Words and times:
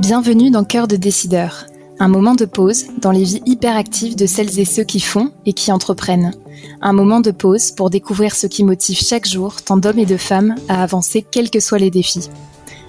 Bienvenue 0.00 0.50
dans 0.50 0.64
Cœur 0.64 0.88
de 0.88 0.96
décideur, 0.96 1.66
un 1.98 2.08
moment 2.08 2.34
de 2.34 2.44
pause 2.44 2.84
dans 3.00 3.12
les 3.12 3.24
vies 3.24 3.42
hyperactives 3.46 4.16
de 4.16 4.26
celles 4.26 4.58
et 4.58 4.64
ceux 4.64 4.84
qui 4.84 5.00
font 5.00 5.30
et 5.46 5.52
qui 5.52 5.72
entreprennent. 5.72 6.32
Un 6.80 6.92
moment 6.92 7.20
de 7.20 7.30
pause 7.30 7.70
pour 7.70 7.88
découvrir 7.88 8.34
ce 8.34 8.46
qui 8.46 8.64
motive 8.64 8.98
chaque 8.98 9.26
jour 9.26 9.62
tant 9.62 9.76
d'hommes 9.76 9.98
et 9.98 10.06
de 10.06 10.16
femmes 10.16 10.54
à 10.68 10.82
avancer 10.82 11.24
quels 11.28 11.50
que 11.50 11.60
soient 11.60 11.78
les 11.78 11.90
défis. 11.90 12.28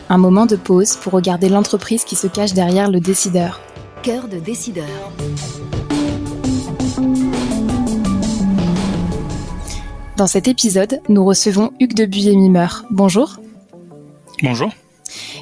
Un 0.10 0.18
moment 0.18 0.46
de 0.46 0.56
pause 0.56 0.96
pour 0.96 1.14
regarder 1.14 1.50
l'entreprise 1.50 2.04
qui 2.04 2.16
se 2.16 2.28
cache 2.28 2.54
derrière 2.54 2.92
le 2.92 3.00
décideur. 3.00 3.62
Cœur 4.02 4.28
de 4.28 4.40
décideur. 4.40 4.86
Dans 10.16 10.27
cet 10.27 10.48
épisode, 10.48 11.02
nous 11.09 11.25
recevons 11.25 11.71
Hugues 11.79 11.96
de 11.96 12.05
Buyer-Mimer. 12.05 12.68
Bonjour. 12.91 13.39
Bonjour. 14.43 14.71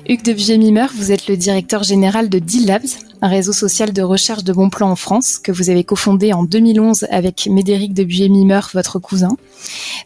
Hugues 0.07 0.23
de 0.23 0.31
Buyer-Mimer, 0.31 0.87
vous 0.95 1.11
êtes 1.11 1.27
le 1.27 1.35
directeur 1.35 1.83
général 1.83 2.29
de 2.29 2.39
Deal 2.39 2.67
Labs, 2.67 2.87
un 3.21 3.27
réseau 3.27 3.51
social 3.51 3.91
de 3.91 4.01
recherche 4.01 4.45
de 4.45 4.53
bons 4.53 4.69
plans 4.69 4.89
en 4.89 4.95
France 4.95 5.39
que 5.39 5.51
vous 5.51 5.69
avez 5.69 5.83
cofondé 5.83 6.31
en 6.31 6.43
2011 6.43 7.05
avec 7.11 7.47
Médéric 7.47 7.93
de 7.93 8.05
Buyer-Mimer, 8.05 8.61
votre 8.73 8.97
cousin. 8.97 9.35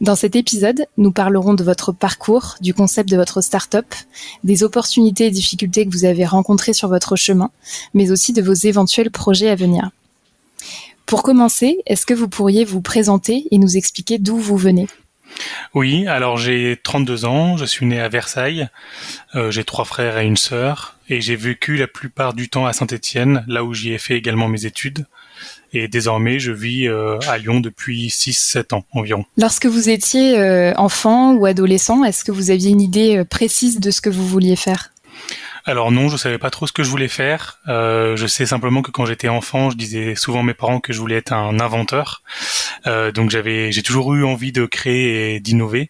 Dans 0.02 0.16
cet 0.16 0.36
épisode, 0.36 0.88
nous 0.98 1.12
parlerons 1.12 1.54
de 1.54 1.64
votre 1.64 1.92
parcours, 1.92 2.56
du 2.60 2.74
concept 2.74 3.08
de 3.08 3.18
votre 3.18 3.42
start-up, 3.42 3.86
des 4.44 4.64
opportunités 4.64 5.28
et 5.28 5.32
difficultés 5.32 5.86
que 5.86 5.92
vous 5.92 6.06
avez 6.06 6.26
rencontrées 6.26 6.74
sur 6.74 6.90
votre 6.90 7.16
chemin, 7.16 7.52
mais 7.94 8.10
aussi 8.10 8.34
de 8.34 8.42
vos 8.42 8.54
éventuels 8.54 9.12
projets 9.12 9.50
à 9.50 9.56
venir. 9.56 9.92
Pour 11.06 11.22
commencer, 11.22 11.78
est-ce 11.86 12.06
que 12.06 12.14
vous 12.14 12.28
pourriez 12.28 12.66
vous 12.66 12.82
présenter 12.82 13.46
et 13.52 13.58
nous 13.58 13.78
expliquer 13.78 14.18
d'où 14.18 14.38
vous 14.38 14.58
venez? 14.58 14.88
Oui, 15.74 16.08
alors 16.08 16.38
j'ai 16.38 16.80
32 16.82 17.26
ans, 17.26 17.58
je 17.58 17.66
suis 17.66 17.86
né 17.86 18.00
à 18.00 18.10
Versailles, 18.10 18.70
euh, 19.36 19.52
j'ai 19.52 19.64
trois 19.64 19.86
frères 19.86 20.18
et 20.18 20.26
une 20.26 20.38
sœur, 20.38 20.98
et 21.10 21.22
j'ai 21.22 21.36
vécu 21.36 21.76
la 21.76 21.88
plupart 21.88 22.34
du 22.34 22.50
temps 22.50 22.66
à 22.66 22.74
Saint-Étienne, 22.74 23.44
là 23.48 23.64
où 23.64 23.74
j'y 23.74 23.92
ai 23.92 23.98
fait 23.98 24.16
également 24.16 24.48
mes 24.48 24.66
études. 24.66 25.06
Et 25.74 25.90
désormais, 25.90 26.40
je 26.40 26.54
vis 26.54 26.88
euh, 26.88 27.20
à 27.28 27.38
Lyon 27.38 27.60
depuis 27.60 28.08
6-7 28.08 28.74
ans 28.74 28.86
environ. 28.94 29.26
Lorsque 29.38 29.66
vous 29.66 29.90
étiez 29.90 30.40
euh, 30.40 30.74
enfant 30.78 31.34
ou 31.34 31.46
adolescent, 31.46 32.04
est-ce 32.06 32.24
que 32.24 32.32
vous 32.32 32.50
aviez 32.50 32.72
une 32.72 32.82
idée 32.82 33.24
précise 33.30 33.82
de 33.82 33.92
ce 33.92 34.00
que 34.00 34.10
vous 34.10 34.26
vouliez 34.26 34.56
faire? 34.56 34.92
Alors 35.68 35.92
non, 35.92 36.10
je 36.10 36.18
savais 36.18 36.38
pas 36.38 36.52
trop 36.52 36.68
ce 36.68 36.72
que 36.72 36.84
je 36.84 36.90
voulais 36.90 37.08
faire. 37.08 37.60
Euh, 37.68 38.16
je 38.16 38.28
sais 38.28 38.46
simplement 38.46 38.84
que 38.84 38.92
quand 38.92 39.06
j'étais 39.06 39.30
enfant, 39.30 39.72
je 39.72 39.78
disais 39.78 40.14
souvent 40.14 40.42
à 40.42 40.44
mes 40.44 40.54
parents 40.54 40.80
que 40.80 40.94
je 40.94 41.00
voulais 41.00 41.16
être 41.16 41.34
un 41.34 41.60
inventeur. 41.60 42.22
Euh, 42.86 43.12
donc 43.12 43.32
j'avais, 43.32 43.72
j'ai 43.72 43.82
toujours 43.82 44.14
eu 44.14 44.24
envie 44.24 44.52
de 44.52 44.68
créer 44.68 45.36
et 45.36 45.40
d'innover. 45.40 45.90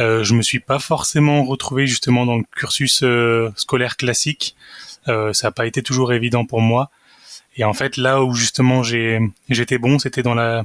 Euh, 0.00 0.22
je 0.22 0.34
me 0.34 0.42
suis 0.42 0.60
pas 0.60 0.78
forcément 0.78 1.44
retrouvé 1.44 1.86
justement 1.86 2.26
dans 2.26 2.36
le 2.36 2.44
cursus 2.54 3.02
euh, 3.02 3.50
scolaire 3.56 3.96
classique. 3.96 4.54
Ça 5.06 5.32
n'a 5.44 5.50
pas 5.50 5.66
été 5.66 5.82
toujours 5.82 6.12
évident 6.12 6.44
pour 6.44 6.60
moi. 6.60 6.90
Et 7.56 7.64
en 7.64 7.72
fait, 7.72 7.96
là 7.96 8.22
où 8.22 8.32
justement 8.34 8.84
j'ai, 8.84 9.18
j'étais 9.48 9.78
bon, 9.78 9.98
c'était 9.98 10.22
dans 10.22 10.34
la 10.34 10.64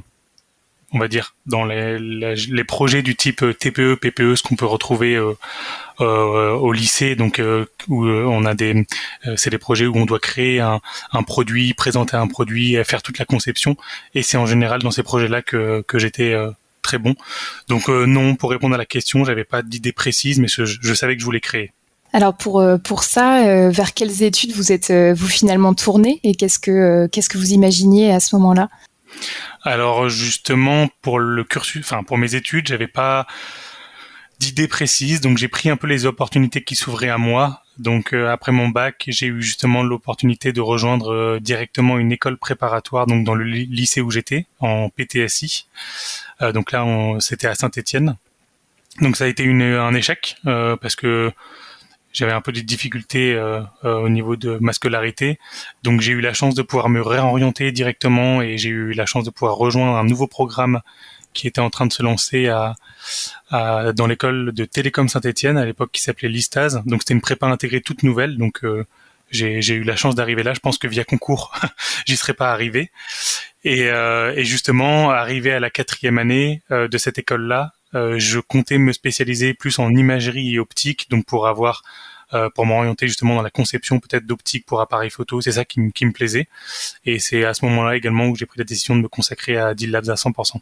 on 0.92 0.98
va 0.98 1.08
dire, 1.08 1.34
dans 1.46 1.64
les, 1.64 2.64
projets 2.64 3.02
du 3.02 3.16
type 3.16 3.44
TPE, 3.58 3.96
PPE, 3.96 4.36
ce 4.36 4.42
qu'on 4.42 4.56
peut 4.56 4.66
retrouver 4.66 5.14
euh, 5.14 5.34
euh, 6.00 6.52
au 6.52 6.72
lycée, 6.72 7.16
donc 7.16 7.38
euh, 7.38 7.64
où 7.88 8.04
euh, 8.04 8.24
on 8.24 8.44
a 8.44 8.54
des, 8.54 8.86
c'est 9.36 9.50
des 9.50 9.58
projets 9.58 9.86
où 9.86 9.96
on 9.96 10.04
doit 10.04 10.18
créer 10.18 10.60
un, 10.60 10.80
un, 11.12 11.22
produit, 11.22 11.74
présenter 11.74 12.16
un 12.16 12.28
produit, 12.28 12.76
faire 12.84 13.02
toute 13.02 13.18
la 13.18 13.24
conception, 13.24 13.76
et 14.14 14.22
c'est 14.22 14.36
en 14.36 14.46
général 14.46 14.82
dans 14.82 14.90
ces 14.90 15.02
projets-là 15.02 15.42
que, 15.42 15.82
que 15.88 15.98
j'étais 15.98 16.36
très 16.82 16.98
bon. 16.98 17.14
Donc 17.68 17.88
non, 17.88 18.36
pour 18.36 18.50
répondre 18.50 18.74
à 18.74 18.78
la 18.78 18.86
question, 18.86 19.24
j'avais 19.24 19.44
pas 19.44 19.62
d'idée 19.62 19.92
précise, 19.92 20.38
mais 20.38 20.48
je, 20.48 20.64
je, 20.64 20.94
savais 20.94 21.14
que 21.14 21.20
je 21.20 21.24
voulais 21.24 21.40
créer. 21.40 21.72
Alors 22.12 22.36
pour 22.36 22.62
pour 22.84 23.02
ça, 23.02 23.70
vers 23.70 23.94
quelles 23.94 24.22
études 24.22 24.52
vous 24.52 24.72
êtes 24.72 24.92
vous 24.92 25.28
finalement 25.28 25.74
tourné 25.74 26.20
et 26.24 26.34
qu'est-ce 26.34 26.58
que 26.58 27.06
qu'est-ce 27.06 27.30
que 27.30 27.38
vous 27.38 27.52
imaginiez 27.52 28.12
à 28.12 28.20
ce 28.20 28.36
moment-là? 28.36 28.68
Alors 29.62 30.08
justement 30.08 30.88
pour 31.02 31.18
le 31.18 31.44
cursus, 31.44 31.84
enfin 31.84 32.02
pour 32.02 32.18
mes 32.18 32.34
études, 32.34 32.68
j'avais 32.68 32.88
pas 32.88 33.26
d'idées 34.38 34.68
précises, 34.68 35.20
donc 35.20 35.38
j'ai 35.38 35.48
pris 35.48 35.70
un 35.70 35.76
peu 35.76 35.86
les 35.86 36.06
opportunités 36.06 36.62
qui 36.62 36.76
s'ouvraient 36.76 37.08
à 37.08 37.18
moi. 37.18 37.62
Donc 37.78 38.12
euh, 38.12 38.28
après 38.30 38.52
mon 38.52 38.68
bac, 38.68 39.04
j'ai 39.08 39.26
eu 39.26 39.42
justement 39.42 39.82
l'opportunité 39.82 40.52
de 40.52 40.60
rejoindre 40.60 41.12
euh, 41.12 41.40
directement 41.40 41.98
une 41.98 42.12
école 42.12 42.36
préparatoire, 42.36 43.06
dans 43.06 43.34
le 43.34 43.44
lycée 43.44 44.00
où 44.00 44.10
j'étais, 44.10 44.46
en 44.60 44.88
PTSI. 44.88 45.66
Euh, 46.42 46.52
donc 46.52 46.72
là, 46.72 46.84
c'était 47.20 47.46
à 47.46 47.54
Saint-Étienne. 47.54 48.16
Donc 49.00 49.16
ça 49.16 49.24
a 49.24 49.26
été 49.26 49.46
un 49.46 49.94
échec 49.94 50.36
parce 50.44 50.96
que 50.96 51.30
j'avais 52.16 52.32
un 52.32 52.40
peu 52.40 52.50
de 52.50 52.60
difficultés 52.60 53.34
euh, 53.34 53.60
euh, 53.84 53.98
au 53.98 54.08
niveau 54.08 54.36
de 54.36 54.56
ma 54.60 54.72
scolarité. 54.72 55.38
Donc 55.82 56.00
j'ai 56.00 56.12
eu 56.12 56.22
la 56.22 56.32
chance 56.32 56.54
de 56.54 56.62
pouvoir 56.62 56.88
me 56.88 57.02
réorienter 57.02 57.72
directement 57.72 58.40
et 58.40 58.56
j'ai 58.56 58.70
eu 58.70 58.92
la 58.94 59.04
chance 59.04 59.24
de 59.24 59.30
pouvoir 59.30 59.56
rejoindre 59.56 59.96
un 59.96 60.04
nouveau 60.04 60.26
programme 60.26 60.80
qui 61.34 61.46
était 61.46 61.60
en 61.60 61.68
train 61.68 61.84
de 61.84 61.92
se 61.92 62.02
lancer 62.02 62.48
à, 62.48 62.74
à 63.50 63.92
dans 63.92 64.06
l'école 64.06 64.52
de 64.52 64.64
Télécom 64.64 65.08
Saint-Étienne 65.08 65.58
à 65.58 65.66
l'époque 65.66 65.90
qui 65.92 66.00
s'appelait 66.00 66.30
Listaz. 66.30 66.82
Donc 66.86 67.02
c'était 67.02 67.12
une 67.12 67.20
prépa 67.20 67.46
intégrée 67.46 67.82
toute 67.82 68.02
nouvelle. 68.02 68.38
Donc 68.38 68.64
euh, 68.64 68.86
j'ai 69.30 69.74
eu 69.74 69.82
la 69.82 69.96
chance 69.96 70.14
d'arriver 70.14 70.42
là. 70.42 70.54
Je 70.54 70.60
pense 70.60 70.78
que 70.78 70.88
via 70.88 71.04
concours, 71.04 71.52
j'y 72.06 72.16
serais 72.16 72.34
pas 72.34 72.50
arrivé. 72.50 72.90
Et, 73.64 73.90
euh, 73.90 74.32
et, 74.36 74.44
justement, 74.44 75.10
arrivé 75.10 75.52
à 75.52 75.58
la 75.58 75.70
quatrième 75.70 76.18
année 76.18 76.62
euh, 76.70 76.86
de 76.86 76.98
cette 76.98 77.18
école-là, 77.18 77.72
je 77.92 78.38
comptais 78.40 78.78
me 78.78 78.92
spécialiser 78.92 79.54
plus 79.54 79.78
en 79.78 79.90
imagerie 79.90 80.54
et 80.54 80.58
optique, 80.58 81.08
donc 81.10 81.24
pour 81.24 81.46
avoir 81.46 81.82
euh, 82.34 82.50
pour 82.50 82.66
m'orienter 82.66 83.06
justement 83.06 83.36
dans 83.36 83.42
la 83.42 83.50
conception 83.50 84.00
peut-être 84.00 84.26
d'optique 84.26 84.66
pour 84.66 84.80
appareils 84.80 85.10
photo, 85.10 85.40
c'est 85.40 85.52
ça 85.52 85.64
qui, 85.64 85.80
me 85.80 86.10
plaisait. 86.10 86.48
Et 87.04 87.20
c'est 87.20 87.44
à 87.44 87.54
ce 87.54 87.64
moment-là 87.66 87.94
également 87.96 88.26
où 88.26 88.34
j'ai 88.34 88.46
pris 88.46 88.58
la 88.58 88.64
décision 88.64 88.96
de 88.96 89.02
me 89.02 89.08
consacrer 89.08 89.56
à 89.56 89.74
Deal 89.74 89.92
Labs 89.92 90.08
à 90.08 90.14
100%. 90.14 90.56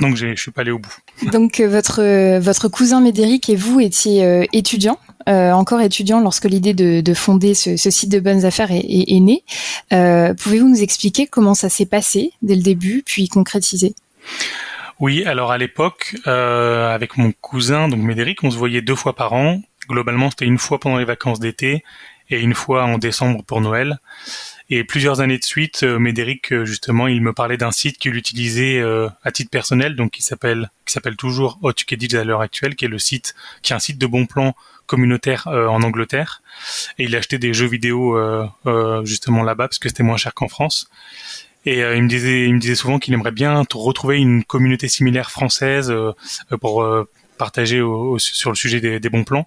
Donc 0.00 0.16
je 0.16 0.34
suis 0.34 0.50
pas 0.50 0.62
allé 0.62 0.72
au 0.72 0.80
bout. 0.80 0.96
Donc 1.32 1.60
euh, 1.60 1.68
votre 1.68 2.38
votre 2.38 2.68
cousin 2.68 3.00
Médéric 3.00 3.48
et 3.50 3.56
vous 3.56 3.80
étiez 3.80 4.48
étudiants, 4.52 4.98
encore 5.26 5.80
étudiants 5.80 6.20
lorsque 6.20 6.46
l'idée 6.46 6.74
de, 6.74 7.14
fonder 7.14 7.54
ce, 7.54 7.76
site 7.76 8.10
de 8.10 8.18
bonnes 8.18 8.44
affaires 8.44 8.72
est, 8.72 8.84
est 8.84 9.20
née. 9.20 9.44
Pouvez-vous 9.90 10.68
nous 10.68 10.82
expliquer 10.82 11.28
comment 11.28 11.54
ça 11.54 11.68
s'est 11.68 11.86
passé 11.86 12.32
dès 12.42 12.56
le 12.56 12.62
début, 12.62 13.04
puis 13.06 13.28
concrétiser? 13.28 13.94
Oui, 15.00 15.24
alors 15.24 15.52
à 15.52 15.58
l'époque, 15.58 16.16
euh, 16.26 16.92
avec 16.92 17.16
mon 17.16 17.30
cousin, 17.32 17.88
donc 17.88 18.00
Médéric, 18.00 18.42
on 18.42 18.50
se 18.50 18.56
voyait 18.58 18.82
deux 18.82 18.96
fois 18.96 19.14
par 19.14 19.32
an. 19.32 19.62
Globalement, 19.88 20.30
c'était 20.30 20.44
une 20.44 20.58
fois 20.58 20.80
pendant 20.80 20.98
les 20.98 21.04
vacances 21.04 21.38
d'été 21.38 21.84
et 22.30 22.40
une 22.40 22.54
fois 22.54 22.84
en 22.84 22.98
décembre 22.98 23.44
pour 23.44 23.60
Noël. 23.60 24.00
Et 24.70 24.84
plusieurs 24.84 25.20
années 25.20 25.38
de 25.38 25.44
suite, 25.44 25.84
euh, 25.84 25.98
Médéric, 25.98 26.52
euh, 26.52 26.64
justement, 26.64 27.06
il 27.06 27.22
me 27.22 27.32
parlait 27.32 27.56
d'un 27.56 27.70
site 27.70 27.96
qu'il 27.96 28.16
utilisait 28.16 28.82
à 29.22 29.30
titre 29.30 29.50
personnel, 29.50 29.94
donc 29.94 30.10
qui 30.10 30.22
s'appelle 30.22 30.70
qui 30.84 30.92
s'appelle 30.92 31.16
toujours 31.16 31.58
Hotkedit 31.62 32.16
à 32.16 32.24
l'heure 32.24 32.40
actuelle, 32.40 32.74
qui 32.74 32.84
est 32.84 32.88
le 32.88 32.98
site, 32.98 33.34
qui 33.62 33.72
est 33.72 33.76
un 33.76 33.80
site 33.80 33.98
de 33.98 34.06
bons 34.06 34.26
plans 34.26 34.56
communautaire 34.86 35.46
en 35.46 35.82
Angleterre. 35.82 36.42
Et 36.98 37.04
il 37.04 37.14
achetait 37.14 37.38
des 37.38 37.52
jeux 37.52 37.66
vidéo 37.66 38.18
justement 39.04 39.42
là-bas 39.42 39.68
parce 39.68 39.78
que 39.78 39.88
c'était 39.88 40.02
moins 40.02 40.16
cher 40.16 40.32
qu'en 40.34 40.48
France. 40.48 40.88
Et 41.68 41.82
euh, 41.82 41.96
il 41.96 42.02
me 42.02 42.08
disait, 42.08 42.46
il 42.46 42.54
me 42.54 42.60
disait 42.60 42.74
souvent 42.74 42.98
qu'il 42.98 43.12
aimerait 43.12 43.30
bien 43.30 43.62
retrouver 43.74 44.16
une 44.16 44.42
communauté 44.42 44.88
similaire 44.88 45.30
française 45.30 45.90
euh, 45.90 46.12
pour 46.62 46.82
euh, 46.82 47.06
partager 47.36 47.82
sur 48.16 48.50
le 48.50 48.56
sujet 48.56 48.80
des, 48.98 49.10
bons 49.10 49.24
plans. 49.24 49.46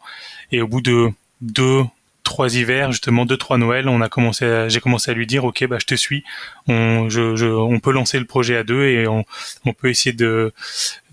Et 0.51 0.61
au 0.61 0.67
bout 0.67 0.81
de 0.81 1.09
deux, 1.41 1.81
trois 2.23 2.55
hivers, 2.55 2.91
justement 2.91 3.25
deux, 3.25 3.37
trois 3.37 3.57
Noëls, 3.57 3.89
on 3.89 4.01
a 4.01 4.07
commencé, 4.07 4.67
j'ai 4.69 4.79
commencé 4.79 5.09
à 5.09 5.15
lui 5.15 5.25
dire, 5.25 5.45
ok, 5.45 5.65
bah 5.65 5.77
je 5.79 5.87
te 5.87 5.95
suis, 5.95 6.23
on, 6.67 7.09
je, 7.09 7.43
on 7.43 7.79
peut 7.79 7.91
lancer 7.91 8.19
le 8.19 8.25
projet 8.25 8.55
à 8.55 8.63
deux 8.63 8.85
et 8.85 9.07
on, 9.07 9.25
on 9.65 9.73
peut 9.73 9.89
essayer 9.89 10.13
de, 10.13 10.53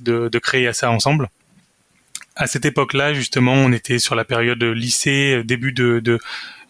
de, 0.00 0.28
de 0.28 0.38
créer 0.38 0.70
ça 0.74 0.90
ensemble 0.90 1.30
à 2.38 2.46
cette 2.46 2.64
époque-là, 2.64 3.12
justement, 3.12 3.52
on 3.52 3.72
était 3.72 3.98
sur 3.98 4.14
la 4.14 4.24
période 4.24 4.62
lycée, 4.62 5.42
début 5.44 5.72
de, 5.72 6.18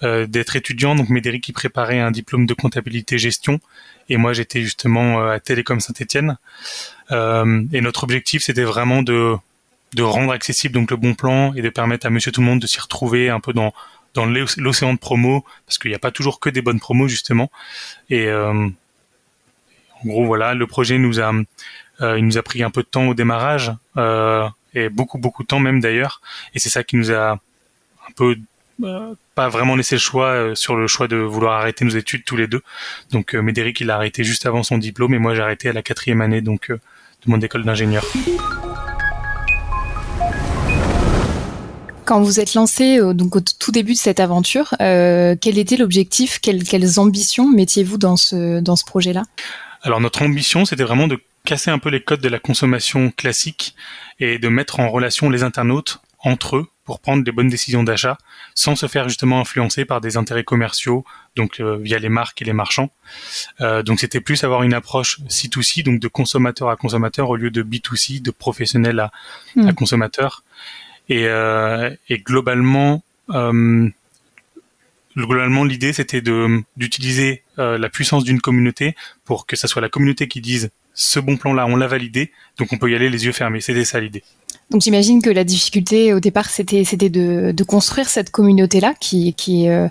d'être 0.03 0.57
étudiant. 0.57 0.97
Donc 0.97 1.11
Médéric 1.11 1.45
qui 1.45 1.53
préparait 1.53 2.01
un 2.01 2.11
diplôme 2.11 2.47
de 2.47 2.55
comptabilité 2.55 3.19
gestion 3.19 3.61
et 4.09 4.17
moi 4.17 4.33
j'étais 4.33 4.63
justement 4.63 5.21
euh, 5.21 5.35
à 5.35 5.41
Télécom 5.41 5.81
Saint-Étienne. 5.81 6.39
Euh, 7.11 7.65
et 7.73 7.81
notre 7.81 8.05
objectif 8.05 8.43
c'était 8.43 8.65
vraiment 8.65 9.03
de 9.03 9.35
de 9.95 10.03
rendre 10.03 10.33
accessible 10.33 10.75
donc 10.75 10.91
le 10.91 10.99
bon 10.99 11.15
plan 11.15 11.55
et 11.55 11.63
de 11.63 11.71
permettre 11.71 12.07
à 12.07 12.11
Monsieur 12.11 12.31
Tout 12.31 12.43
le 12.43 12.47
Monde 12.47 12.61
de 12.61 12.67
s'y 12.67 12.79
retrouver 12.81 13.31
un 13.31 13.41
peu 13.41 13.53
dans 13.53 13.73
dans 14.15 14.27
l'océan 14.27 14.95
de 14.95 14.99
promo 14.99 15.45
parce 15.67 15.79
qu'il 15.79 15.91
n'y 15.91 15.95
a 15.95 16.01
pas 16.01 16.11
toujours 16.11 16.41
que 16.41 16.51
des 16.51 16.63
bonnes 16.63 16.81
promos 16.81 17.09
justement. 17.09 17.51
Et 18.11 18.27
euh, 18.27 18.53
en 18.53 20.07
gros 20.07 20.27
voilà, 20.27 20.55
le 20.55 20.67
projet 20.67 20.99
nous 20.99 21.21
a 21.21 21.33
il 22.01 22.25
nous 22.25 22.39
a 22.39 22.43
pris 22.43 22.63
un 22.63 22.71
peu 22.71 22.83
de 22.83 22.89
temps 22.89 23.09
au 23.09 23.15
démarrage 23.15 23.73
et 24.75 24.89
beaucoup 24.89 25.19
beaucoup 25.19 25.43
de 25.43 25.49
temps 25.49 25.61
même 25.61 25.81
d'ailleurs. 25.81 26.21
Et 26.55 26.59
c'est 26.59 26.71
ça 26.71 26.85
qui 26.85 26.97
nous 26.97 27.11
a 27.11 27.33
un 27.33 28.13
peu 28.17 28.37
euh, 28.85 29.15
pas 29.35 29.49
vraiment 29.49 29.75
laissé 29.75 29.97
le 29.97 30.01
choix 30.01 30.27
euh, 30.27 30.55
sur 30.55 30.77
le 30.77 30.87
choix 30.87 31.09
de 31.09 31.17
vouloir 31.17 31.59
arrêter 31.59 31.85
nos 31.85 31.91
études 31.91 32.25
tous 32.25 32.37
les 32.37 32.47
deux. 32.47 32.63
Donc 33.11 33.35
euh, 33.35 33.43
Médéric 33.43 33.81
il 33.81 33.91
a 33.91 33.97
arrêté 33.97 34.23
juste 34.23 34.47
avant 34.47 34.63
son 34.63 34.79
diplôme 34.79 35.15
et 35.15 35.19
moi 35.19 35.35
j'ai 35.35 35.43
arrêté 35.43 35.69
à 35.69 35.73
la 35.73 35.83
quatrième 35.83 36.21
année 36.21 36.41
donc 36.41 36.71
de 36.71 36.79
mon 37.27 37.41
école 37.41 37.65
d'ingénieur. 37.65 38.05
Quand 42.05 42.23
vous 42.23 42.41
êtes 42.41 42.55
lancé 42.55 43.01
donc 43.15 43.37
au 43.37 43.41
tout 43.41 43.73
début 43.73 43.93
de 43.93 43.99
cette 43.99 44.21
aventure, 44.21 44.75
quel 44.79 45.59
était 45.59 45.77
l'objectif? 45.77 46.39
Quelles, 46.41 46.63
quelles 46.63 46.99
ambitions 46.99 47.49
mettiez-vous 47.49 47.99
dans 47.99 48.17
ce, 48.17 48.61
dans 48.61 48.77
ce 48.77 48.85
projet-là? 48.85 49.25
Alors 49.83 50.01
notre 50.01 50.23
ambition, 50.23 50.65
c'était 50.65 50.85
vraiment 50.85 51.07
de 51.07 51.21
casser 51.49 51.71
un 51.71 51.79
peu 51.79 51.89
les 51.89 52.03
codes 52.03 52.21
de 52.21 52.29
la 52.29 52.39
consommation 52.39 53.11
classique 53.11 53.75
et 54.21 54.39
de 54.39 54.49
mettre 54.49 54.81
en 54.81 54.91
relation 54.91 55.31
les 55.31 55.45
internautes 55.45 55.99
entre 56.19 56.57
eux 56.57 56.69
pour 56.85 57.01
prendre 57.01 57.25
des 57.25 57.33
bonnes 57.33 57.49
décisions 57.49 57.83
d'achat 57.83 58.19
sans 58.55 58.77
se 58.77 58.87
faire 58.87 59.09
justement 59.09 59.41
influencer 59.41 59.87
par 59.87 60.03
des 60.03 60.19
intérêts 60.19 60.45
commerciaux, 60.45 61.07
donc 61.37 61.61
euh, 61.61 61.79
via 61.79 61.99
les 61.99 62.11
marques 62.11 62.43
et 62.43 62.45
les 62.45 62.53
marchands. 62.53 62.91
Euh, 63.63 63.83
donc 63.83 63.99
c'était 63.99 64.21
plus 64.21 64.45
avoir 64.45 64.63
une 64.63 64.75
approche 64.75 65.21
C2C, 65.31 65.85
donc 65.85 66.01
de 66.01 66.09
consommateur 66.09 66.69
à 66.69 66.77
consommateur 66.77 67.31
au 67.31 67.37
lieu 67.37 67.51
de 67.51 67.63
B2C, 67.63 68.21
de 68.21 68.31
professionnel 68.31 69.01
à, 69.01 69.11
hmm. 69.57 69.73
consommateur. 69.73 70.45
Et, 71.09 71.29
euh, 71.29 71.89
et 72.11 72.19
globalement, 72.19 73.03
globalement 75.27 75.65
l'idée 75.65 75.93
c'était 75.93 76.21
de 76.21 76.63
d'utiliser 76.77 77.43
la 77.57 77.89
puissance 77.89 78.25
d'une 78.25 78.41
communauté 78.41 78.95
pour 79.25 79.47
que 79.47 79.57
ça 79.57 79.67
soit 79.69 79.83
la 79.83 79.89
communauté 79.89 80.29
qui 80.29 80.41
dise 80.41 80.71
ce 80.95 81.21
bon 81.21 81.37
plan 81.37 81.53
là 81.53 81.67
on 81.67 81.77
l'a 81.77 81.87
validé 81.87 82.33
donc 82.59 82.73
on 82.73 82.79
peut 82.79 82.91
y 82.91 82.95
aller 82.95 83.09
les 83.09 83.25
yeux 83.27 83.33
fermés. 83.33 83.61
C'était 83.61 83.85
ça 83.85 84.01
l'idée 84.01 84.23
donc 84.71 84.83
j'imagine 84.83 85.23
que 85.23 85.31
la 85.31 85.45
difficulté 85.45 86.13
au 86.13 86.21
départ 86.21 86.51
c'était 86.51 86.85
c'était 86.85 87.09
de, 87.09 87.53
de 87.53 87.65
construire 87.65 88.09
cette 88.09 88.31
communauté 88.31 88.81
là 88.81 88.93
qui 89.01 89.33
qui 89.33 89.69
euh, 89.69 89.89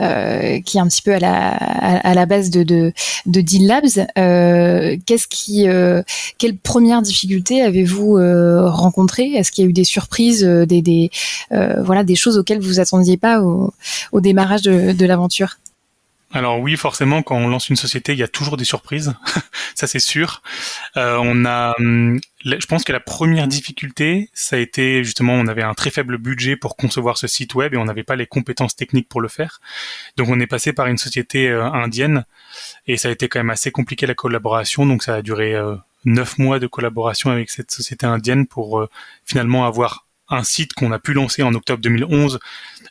euh, 0.00 0.60
qui 0.60 0.76
est 0.76 0.80
un 0.80 0.86
petit 0.86 1.02
peu 1.02 1.12
à 1.14 1.18
la 1.18 1.48
à, 1.50 2.14
la 2.14 2.26
base 2.26 2.50
de 2.50 2.62
de, 2.62 2.92
de 3.26 3.66
Labs. 3.66 4.06
Euh, 4.18 4.96
qu'est-ce 5.04 5.26
qui 5.26 5.68
euh, 5.68 6.02
quelle 6.38 6.56
première 6.56 7.02
difficulté 7.02 7.62
avez-vous 7.62 8.18
euh, 8.18 8.68
rencontré 8.70 9.32
Est-ce 9.32 9.50
qu'il 9.50 9.64
y 9.64 9.66
a 9.66 9.70
eu 9.70 9.72
des 9.72 9.84
surprises, 9.84 10.44
euh, 10.44 10.64
des, 10.64 10.80
des 10.80 11.10
voilà 11.50 12.04
des 12.04 12.14
choses 12.14 12.38
auxquelles 12.38 12.60
vous 12.60 12.78
attendiez 12.78 13.16
pas 13.16 13.42
au, 13.42 13.72
au 14.12 14.20
démarrage 14.20 14.62
de, 14.62 14.92
de 14.92 15.06
l'aventure? 15.06 15.56
Alors 16.32 16.60
oui, 16.60 16.76
forcément, 16.76 17.22
quand 17.22 17.36
on 17.36 17.48
lance 17.48 17.70
une 17.70 17.76
société, 17.76 18.12
il 18.12 18.18
y 18.18 18.22
a 18.22 18.28
toujours 18.28 18.56
des 18.56 18.64
surprises, 18.64 19.14
ça 19.74 19.88
c'est 19.88 19.98
sûr. 19.98 20.42
Euh, 20.96 21.18
on 21.20 21.44
a, 21.44 21.74
hum, 21.80 22.20
je 22.44 22.66
pense 22.66 22.84
que 22.84 22.92
la 22.92 23.00
première 23.00 23.48
difficulté, 23.48 24.30
ça 24.32 24.54
a 24.54 24.58
été 24.60 25.02
justement, 25.02 25.34
on 25.34 25.48
avait 25.48 25.64
un 25.64 25.74
très 25.74 25.90
faible 25.90 26.18
budget 26.18 26.54
pour 26.54 26.76
concevoir 26.76 27.18
ce 27.18 27.26
site 27.26 27.56
web 27.56 27.74
et 27.74 27.76
on 27.78 27.84
n'avait 27.84 28.04
pas 28.04 28.14
les 28.14 28.26
compétences 28.26 28.76
techniques 28.76 29.08
pour 29.08 29.20
le 29.20 29.26
faire. 29.26 29.60
Donc 30.16 30.28
on 30.28 30.38
est 30.38 30.46
passé 30.46 30.72
par 30.72 30.86
une 30.86 30.98
société 30.98 31.48
euh, 31.48 31.64
indienne 31.64 32.24
et 32.86 32.96
ça 32.96 33.08
a 33.08 33.10
été 33.10 33.28
quand 33.28 33.40
même 33.40 33.50
assez 33.50 33.72
compliqué 33.72 34.06
la 34.06 34.14
collaboration. 34.14 34.86
Donc 34.86 35.02
ça 35.02 35.16
a 35.16 35.22
duré 35.22 35.56
euh, 35.56 35.74
neuf 36.04 36.38
mois 36.38 36.60
de 36.60 36.68
collaboration 36.68 37.30
avec 37.30 37.50
cette 37.50 37.72
société 37.72 38.06
indienne 38.06 38.46
pour 38.46 38.86
finalement 39.24 39.66
avoir 39.66 40.06
un 40.28 40.44
site 40.44 40.74
qu'on 40.74 40.92
a 40.92 41.00
pu 41.00 41.12
lancer 41.12 41.42
en 41.42 41.54
octobre 41.54 41.82
2011, 41.82 42.38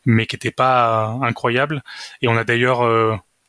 mais 0.06 0.25
qui 0.25 0.36
n'était 0.36 0.51
pas 0.51 1.18
incroyable. 1.21 1.83
Et 2.21 2.27
on 2.27 2.36
a 2.36 2.44
d'ailleurs 2.44 2.83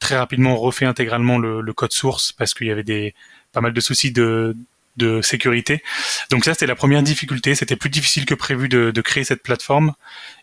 très 0.00 0.16
rapidement 0.16 0.56
refait 0.56 0.86
intégralement 0.86 1.38
le, 1.38 1.72
code 1.72 1.92
source 1.92 2.32
parce 2.32 2.54
qu'il 2.54 2.66
y 2.66 2.70
avait 2.72 2.82
des 2.82 3.14
pas 3.52 3.60
mal 3.60 3.72
de 3.72 3.80
soucis 3.80 4.10
de, 4.10 4.56
de 4.96 5.22
sécurité. 5.22 5.82
Donc 6.30 6.44
ça, 6.44 6.54
c'était 6.54 6.66
la 6.66 6.74
première 6.74 7.02
difficulté. 7.02 7.54
C'était 7.54 7.76
plus 7.76 7.90
difficile 7.90 8.24
que 8.24 8.34
prévu 8.34 8.68
de, 8.68 8.90
de, 8.90 9.00
créer 9.00 9.24
cette 9.24 9.42
plateforme. 9.42 9.92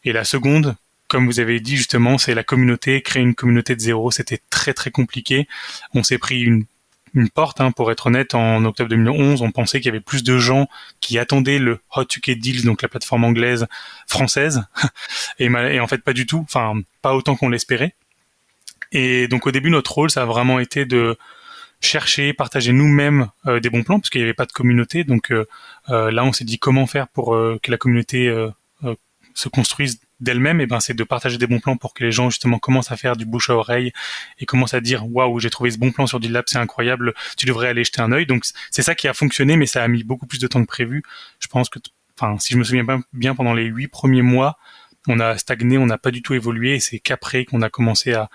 Et 0.04 0.14
la 0.14 0.24
seconde, 0.24 0.76
comme 1.08 1.26
vous 1.26 1.40
avez 1.40 1.60
dit 1.60 1.78
justement, 1.78 2.18
c'est 2.18 2.36
la 2.36 2.44
communauté. 2.44 3.02
Créer 3.02 3.24
une 3.24 3.36
communauté 3.36 3.76
de 3.76 3.82
zéro, 3.82 4.12
c'était 4.12 4.40
très 4.50 4.74
très 4.74 4.92
compliqué. 4.92 5.48
On 5.94 6.04
s'est 6.04 6.18
pris 6.18 6.42
une, 6.42 6.66
une 7.14 7.30
porte, 7.30 7.62
hein, 7.62 7.72
pour 7.72 7.92
être 7.92 8.08
honnête, 8.08 8.36
en 8.36 8.64
octobre 8.66 8.90
2011. 8.90 9.42
On 9.42 9.52
pensait 9.52 9.80
qu'il 9.80 9.88
y 9.88 9.90
avait 9.90 10.00
plus 10.00 10.24
de 10.24 10.38
gens 10.38 10.68
qui 11.02 11.18
attendaient 11.18 11.60
le 11.60 11.80
Hot 11.96 12.06
UK 12.16 12.32
Deals, 12.32 12.64
donc 12.64 12.82
la 12.82 12.90
plateforme 12.90 13.24
anglaise 13.24 13.68
française. 14.08 14.64
et 15.40 15.80
en 15.80 15.88
fait, 15.88 16.04
pas 16.04 16.14
du 16.14 16.26
tout. 16.26 16.42
Enfin, 16.44 16.74
pas 17.02 17.16
autant 17.16 17.36
qu'on 17.36 17.50
l'espérait. 17.50 17.96
Et 18.92 19.28
donc 19.28 19.48
au 19.48 19.52
début, 19.52 19.70
notre 19.70 19.94
rôle, 19.94 20.10
ça 20.10 20.24
a 20.24 20.26
vraiment 20.26 20.60
été 20.60 20.86
de 20.86 21.18
chercher, 21.82 22.34
partager 22.34 22.72
nous-mêmes 22.74 23.30
euh, 23.46 23.60
des 23.60 23.70
bons 23.70 23.84
plans, 23.84 24.00
parce 24.00 24.10
qu'il 24.10 24.22
n'y 24.22 24.26
avait 24.26 24.34
pas 24.34 24.46
de 24.46 24.52
communauté. 24.52 25.04
Donc 25.04 25.32
euh, 25.32 25.46
euh, 25.90 26.12
là, 26.12 26.24
on 26.24 26.34
s'est 26.34 26.46
dit 26.46 26.60
comment 26.60 26.88
faire 26.88 27.08
pour 27.08 27.32
que 27.32 27.72
la 27.72 27.78
communauté 27.78 28.34
se 29.34 29.50
construise 29.50 30.00
d'elle-même? 30.20 30.62
Et 30.62 30.66
ben, 30.66 30.80
c'est 30.80 30.96
de 30.96 31.04
partager 31.04 31.38
des 31.38 31.48
bons 31.48 31.60
plans 31.60 31.78
pour 31.78 31.94
que 31.94 32.04
les 32.04 32.12
gens 32.12 32.30
justement 32.30 32.60
commencent 32.60 32.92
à 32.92 32.98
faire 32.98 33.16
du 33.16 33.26
bouche 33.26 33.50
à 33.50 33.56
oreille 33.56 33.92
et 34.40 34.46
commencent 34.46 34.74
à 34.74 34.82
dire 34.82 35.06
waouh, 35.08 35.40
j'ai 35.40 35.50
trouvé 35.50 35.72
ce 35.72 35.78
bon 35.78 35.92
plan 35.92 36.08
sur 36.08 36.20
Deal 36.20 36.42
c'est 36.48 36.58
incroyable, 36.58 37.14
tu 37.38 37.46
devrais 37.46 37.68
aller 37.70 37.84
jeter 37.84 38.02
un 38.02 38.12
œil. 38.12 38.26
Donc 38.26 38.46
c'est 38.72 38.82
ça 38.82 38.96
qui 38.96 39.08
a 39.08 39.14
fonctionné, 39.14 39.58
mais 39.58 39.68
ça 39.68 39.84
a 39.84 39.88
mis 39.88 40.04
beaucoup 40.04 40.26
plus 40.26 40.40
de 40.40 40.48
temps 40.48 40.62
que 40.62 40.68
prévu. 40.68 41.04
Je 41.40 41.48
pense 41.48 41.70
que, 41.70 41.80
enfin, 42.20 42.40
si 42.40 42.54
je 42.54 42.58
me 42.58 42.64
souviens 42.64 42.86
bien, 43.14 43.36
pendant 43.36 43.54
les 43.54 43.66
huit 43.66 43.88
premiers 43.88 44.24
mois, 44.24 44.58
on 45.08 45.20
a 45.20 45.38
stagné, 45.38 45.78
on 45.78 45.86
n'a 45.86 45.98
pas 45.98 46.12
du 46.12 46.22
tout 46.22 46.34
évolué, 46.34 46.76
et 46.76 46.80
c'est 46.80 47.00
qu'après 47.00 47.46
qu'on 47.46 47.62
a 47.62 47.70
commencé 47.70 48.14
à, 48.14 48.30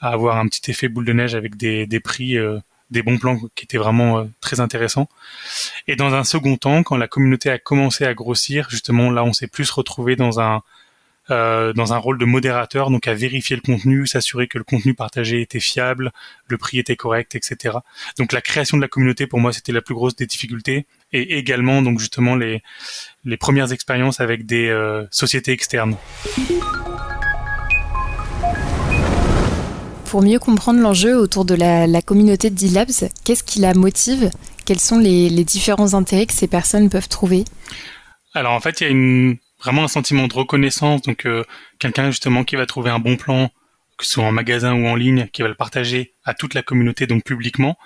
avoir 0.00 0.38
un 0.38 0.46
petit 0.48 0.70
effet 0.70 0.88
boule 0.88 1.04
de 1.04 1.12
neige 1.12 1.34
avec 1.34 1.56
des, 1.56 2.00
prix, 2.00 2.36
euh, 2.36 2.58
des 2.90 3.02
bons 3.02 3.18
plans 3.18 3.38
qui 3.54 3.64
étaient 3.64 3.78
vraiment 3.78 4.18
euh, 4.18 4.24
très 4.40 4.60
intéressants. 4.60 5.08
Et 5.86 5.96
dans 5.96 6.14
un 6.14 6.24
second 6.24 6.56
temps, 6.56 6.82
quand 6.82 6.96
la 6.96 7.08
communauté 7.08 7.50
a 7.50 7.58
commencé 7.58 8.04
à 8.04 8.14
grossir, 8.14 8.68
justement 8.70 9.10
là, 9.10 9.24
on 9.24 9.32
s'est 9.32 9.48
plus 9.48 9.70
retrouvé 9.70 10.16
dans 10.16 10.40
un 10.40 10.62
euh, 11.30 11.74
dans 11.74 11.92
un 11.92 11.98
rôle 11.98 12.16
de 12.16 12.24
modérateur, 12.24 12.90
donc 12.90 13.06
à 13.06 13.12
vérifier 13.12 13.54
le 13.54 13.60
contenu, 13.60 14.06
s'assurer 14.06 14.48
que 14.48 14.56
le 14.56 14.64
contenu 14.64 14.94
partagé 14.94 15.42
était 15.42 15.60
fiable, 15.60 16.10
le 16.46 16.56
prix 16.56 16.78
était 16.78 16.96
correct, 16.96 17.34
etc. 17.34 17.76
Donc 18.16 18.32
la 18.32 18.40
création 18.40 18.78
de 18.78 18.82
la 18.82 18.88
communauté 18.88 19.26
pour 19.26 19.38
moi 19.38 19.52
c'était 19.52 19.72
la 19.72 19.82
plus 19.82 19.94
grosse 19.94 20.16
des 20.16 20.24
difficultés 20.24 20.86
et 21.12 21.36
également 21.36 21.82
donc 21.82 21.98
justement 21.98 22.34
les 22.34 22.62
les 23.28 23.36
premières 23.36 23.72
expériences 23.72 24.20
avec 24.20 24.46
des 24.46 24.68
euh, 24.68 25.04
sociétés 25.10 25.52
externes. 25.52 25.96
Pour 30.06 30.22
mieux 30.22 30.38
comprendre 30.38 30.80
l'enjeu 30.80 31.16
autour 31.16 31.44
de 31.44 31.54
la, 31.54 32.02
communauté 32.02 32.48
de 32.48 32.54
D-Labs, 32.54 33.10
qu'est-ce 33.24 33.44
qui 33.44 33.60
la 33.60 33.74
motive? 33.74 34.30
Quels 34.64 34.80
sont 34.80 34.98
les, 34.98 35.28
les 35.28 35.44
différents 35.44 35.92
intérêts 35.92 36.26
que 36.26 36.32
ces 36.32 36.46
personnes 36.46 36.88
peuvent 36.88 37.08
trouver? 37.08 37.44
Alors 38.32 38.52
en 38.52 38.60
fait, 38.60 38.80
il 38.80 38.84
y 38.84 38.86
a 38.86 38.90
une 38.90 39.36
vraiment 39.60 39.84
un 39.84 39.88
sentiment 39.88 40.26
de 40.26 40.34
reconnaissance. 40.34 41.02
Donc 41.02 41.26
euh, 41.26 41.44
quelqu'un 41.78 42.10
justement 42.10 42.44
qui 42.44 42.56
va 42.56 42.66
trouver 42.66 42.90
un 42.90 42.98
bon 42.98 43.16
plan, 43.16 43.50
que 43.96 44.06
ce 44.06 44.14
soit 44.14 44.24
en 44.24 44.32
magasin 44.32 44.74
ou 44.74 44.86
en 44.86 44.94
ligne, 44.94 45.28
qui 45.32 45.42
va 45.42 45.48
le 45.48 45.54
partager 45.54 46.14
à 46.24 46.34
toute 46.34 46.54
la 46.54 46.62
communauté, 46.62 47.06
donc 47.06 47.24
publiquement. 47.24 47.76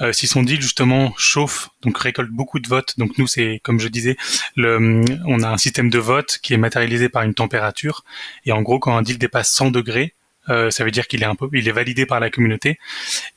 Euh, 0.00 0.12
si 0.12 0.26
son 0.26 0.42
deal 0.42 0.60
justement 0.60 1.12
chauffe, 1.16 1.70
donc 1.82 1.98
récolte 1.98 2.30
beaucoup 2.30 2.60
de 2.60 2.68
votes, 2.68 2.94
donc 2.98 3.18
nous 3.18 3.26
c'est 3.26 3.60
comme 3.64 3.80
je 3.80 3.88
disais, 3.88 4.16
le, 4.56 5.04
on 5.26 5.42
a 5.42 5.48
un 5.48 5.56
système 5.56 5.90
de 5.90 5.98
vote 5.98 6.38
qui 6.42 6.54
est 6.54 6.58
matérialisé 6.58 7.08
par 7.08 7.22
une 7.22 7.34
température, 7.34 8.04
et 8.46 8.52
en 8.52 8.62
gros 8.62 8.78
quand 8.78 8.96
un 8.96 9.02
deal 9.02 9.18
dépasse 9.18 9.50
100 9.50 9.70
degrés, 9.70 10.14
euh, 10.50 10.70
ça 10.70 10.84
veut 10.84 10.90
dire 10.90 11.08
qu'il 11.08 11.22
est 11.22 11.26
un 11.26 11.34
peu, 11.34 11.48
il 11.52 11.68
est 11.68 11.72
validé 11.72 12.06
par 12.06 12.20
la 12.20 12.30
communauté, 12.30 12.78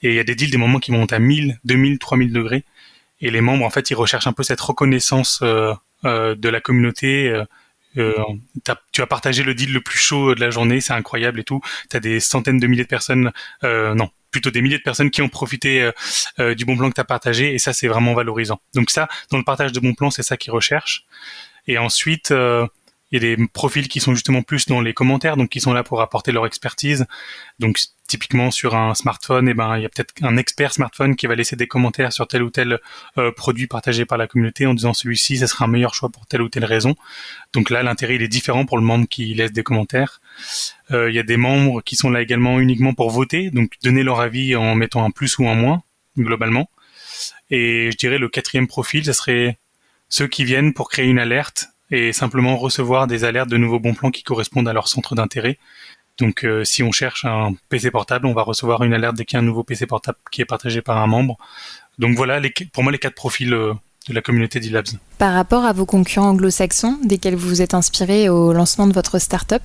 et 0.04 0.10
il 0.10 0.14
y 0.14 0.20
a 0.20 0.24
des 0.24 0.36
deals 0.36 0.52
des 0.52 0.58
moments 0.58 0.80
qui 0.80 0.92
montent 0.92 1.14
à 1.14 1.20
1000, 1.20 1.60
2000, 1.66 1.98
3000 2.00 2.32
degrés, 2.32 2.64
et 3.22 3.32
les 3.32 3.42
membres 3.42 3.66
en 3.66 3.70
fait 3.72 3.90
ils 3.90 3.96
recherchent 3.96 4.28
un 4.28 4.34
peu 4.34 4.44
cette 4.44 4.62
reconnaissance 4.62 5.40
euh, 5.42 5.74
euh 6.06 6.36
de 6.36 6.50
la 6.50 6.62
communauté 6.62 7.44
euh, 7.98 8.14
tu 8.92 9.02
as 9.02 9.08
partagé 9.08 9.44
le 9.44 9.54
deal 9.54 9.74
le 9.74 9.82
plus 9.82 10.00
chaud 10.00 10.34
de 10.36 10.40
la 10.40 10.50
journée, 10.50 10.82
c'est 10.82 10.94
incroyable 10.94 11.40
et 11.40 11.44
tout. 11.44 11.62
Tu 11.90 11.98
as 11.98 12.00
des 12.00 12.20
centaines 12.20 12.60
de 12.60 12.68
milliers 12.68 12.84
de 12.84 12.88
personnes, 12.88 13.32
euh, 13.64 13.94
non, 13.94 14.10
plutôt 14.32 14.50
des 14.50 14.62
milliers 14.62 14.78
de 14.78 14.84
personnes 14.84 15.12
qui 15.12 15.22
ont 15.22 15.30
profité 15.30 15.82
euh, 15.82 15.92
euh, 16.40 16.56
du 16.56 16.66
bon 16.66 16.76
plan 16.78 16.90
que 16.90 16.96
tu 16.96 17.02
as 17.02 17.06
partagé 17.06 17.54
et 17.54 17.60
ça 17.60 17.74
c'est 17.74 17.88
vraiment 17.88 18.14
valorisant. 18.14 18.60
Donc 18.74 18.90
ça, 18.90 19.08
dans 19.30 19.38
le 19.38 19.44
partage 19.44 19.72
de 19.72 19.80
bons 19.80 19.94
plans, 19.94 20.10
c'est 20.10 20.24
ça 20.24 20.38
qu'ils 20.38 20.54
recherchent. 20.54 21.06
Et 21.68 21.78
ensuite, 21.78 22.32
euh, 22.32 22.66
il 23.12 23.22
y 23.22 23.26
a 23.26 23.36
des 23.36 23.48
profils 23.48 23.88
qui 23.88 24.00
sont 24.00 24.16
justement 24.16 24.42
plus 24.42 24.66
dans 24.68 24.82
les 24.82 24.94
commentaires, 24.94 25.38
donc 25.38 25.50
qui 25.50 25.60
sont 25.60 25.74
là 25.74 25.84
pour 25.84 26.02
apporter 26.02 26.32
leur 26.32 26.46
expertise. 26.46 27.06
Donc 27.60 27.78
typiquement 28.12 28.52
sur 28.52 28.76
un 28.76 28.94
smartphone, 28.94 29.48
et 29.48 29.52
eh 29.52 29.54
ben 29.54 29.78
il 29.78 29.84
y 29.84 29.86
a 29.86 29.90
peut-être 29.90 30.14
un 30.22 30.36
expert 30.36 30.74
smartphone 30.74 31.16
qui 31.16 31.28
va 31.28 31.36
laisser 31.36 31.56
des 31.56 31.66
commentaires 31.66 32.12
sur 32.12 32.28
tel 32.28 32.44
ou 32.44 32.50
tel 32.50 32.80
euh, 33.18 33.32
produit 33.32 33.68
partagé 33.68 34.04
par 34.04 34.18
la 34.18 34.28
communauté 34.28 34.66
en 34.66 34.74
disant 34.74 34.94
celui-ci, 34.94 35.38
ce 35.38 35.48
sera 35.48 35.64
un 35.64 35.70
meilleur 35.70 35.94
choix 35.94 36.10
pour 36.10 36.28
telle 36.28 36.42
ou 36.42 36.50
telle 36.50 36.66
raison. 36.66 36.98
Donc 37.54 37.70
là, 37.70 37.84
l'intérêt 37.84 38.16
il 38.16 38.22
est 38.22 38.28
différent 38.28 38.66
pour 38.66 38.78
le 38.78 38.84
membre 38.84 39.08
qui 39.08 39.34
laisse 39.34 39.54
des 39.54 39.64
commentaires. 39.64 40.20
Euh, 40.92 41.10
il 41.10 41.16
y 41.16 41.20
a 41.20 41.24
des 41.24 41.38
membres 41.38 41.82
qui 41.82 41.96
sont 41.96 42.10
là 42.10 42.22
également 42.22 42.60
uniquement 42.60 42.94
pour 42.94 43.12
voter, 43.12 43.50
donc 43.50 43.72
donner 43.82 44.04
leur 44.04 44.20
avis 44.20 44.58
en 44.58 44.76
mettant 44.76 45.06
un 45.06 45.12
plus 45.12 45.38
ou 45.38 45.48
un 45.48 45.56
moins 45.56 45.82
globalement. 46.18 46.70
Et 47.50 47.92
je 47.92 47.98
dirais 47.98 48.18
le 48.18 48.28
quatrième 48.28 48.68
profil, 48.68 49.06
ce 49.06 49.14
serait 49.14 49.58
ceux 50.10 50.28
qui 50.28 50.44
viennent 50.44 50.74
pour 50.74 50.90
créer 50.90 51.06
une 51.06 51.20
alerte 51.20 51.70
et 51.92 52.12
simplement 52.12 52.58
recevoir 52.58 53.08
des 53.08 53.24
alertes 53.24 53.50
de 53.50 53.58
nouveaux 53.58 53.80
bons 53.80 53.94
plans 53.94 54.12
qui 54.12 54.24
correspondent 54.24 54.68
à 54.68 54.74
leur 54.74 54.90
centre 54.90 55.16
d'intérêt. 55.16 55.58
Donc 56.18 56.46
euh, 56.46 56.64
si 56.64 56.84
on 56.84 56.92
cherche 56.92 57.26
un 57.26 57.54
PC 57.70 57.92
portable, 57.92 58.28
on 58.28 58.34
va 58.34 58.44
recevoir 58.44 58.84
une 58.84 58.94
alerte 58.94 59.16
dès 59.16 59.26
qu'il 59.26 59.38
y 59.38 59.40
a 59.40 59.42
un 59.42 59.46
nouveau 59.46 59.64
PC 59.64 59.86
portable 59.88 60.18
qui 60.32 60.42
est 60.42 60.46
partagé 60.46 60.82
par 60.82 60.98
un 60.98 61.08
membre. 61.08 61.38
Donc 62.00 62.16
voilà, 62.16 62.40
les, 62.40 62.54
pour 62.74 62.84
moi, 62.84 62.92
les 62.92 63.00
quatre 63.00 63.16
profils 63.16 63.54
euh, 63.54 63.74
de 64.10 64.16
la 64.16 64.22
communauté 64.22 64.60
d'e-labs. 64.60 64.88
Par 65.20 65.34
rapport 65.34 65.64
à 65.64 65.74
vos 65.74 65.86
concurrents 65.86 66.30
anglo-saxons, 66.30 66.98
desquels 67.04 67.36
vous 67.36 67.48
vous 67.48 67.62
êtes 67.62 67.76
inspiré 67.76 68.30
au 68.30 68.52
lancement 68.52 68.88
de 68.88 68.94
votre 68.94 69.20
startup, 69.20 69.62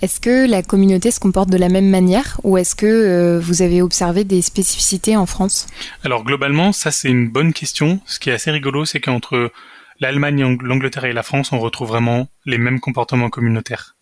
est-ce 0.00 0.20
que 0.20 0.48
la 0.48 0.62
communauté 0.62 1.10
se 1.10 1.20
comporte 1.20 1.50
de 1.50 1.58
la 1.58 1.68
même 1.68 1.88
manière 1.88 2.40
ou 2.44 2.56
est-ce 2.56 2.74
que 2.74 2.86
euh, 2.86 3.40
vous 3.40 3.60
avez 3.60 3.82
observé 3.82 4.24
des 4.24 4.40
spécificités 4.40 5.16
en 5.16 5.26
France? 5.26 5.66
Alors 6.02 6.24
globalement, 6.24 6.72
ça 6.72 6.90
c'est 6.90 7.10
une 7.10 7.28
bonne 7.28 7.52
question. 7.52 8.00
Ce 8.06 8.18
qui 8.18 8.30
est 8.30 8.34
assez 8.34 8.50
rigolo, 8.50 8.86
c'est 8.86 9.00
qu'entre 9.00 9.52
l'Allemagne, 10.00 10.58
l'Angleterre 10.62 11.04
et 11.04 11.12
la 11.12 11.22
France, 11.22 11.52
on 11.52 11.58
retrouve 11.58 11.88
vraiment 11.88 12.28
les 12.46 12.58
mêmes 12.58 12.80
comportements 12.80 13.30
communautaires. 13.30 13.93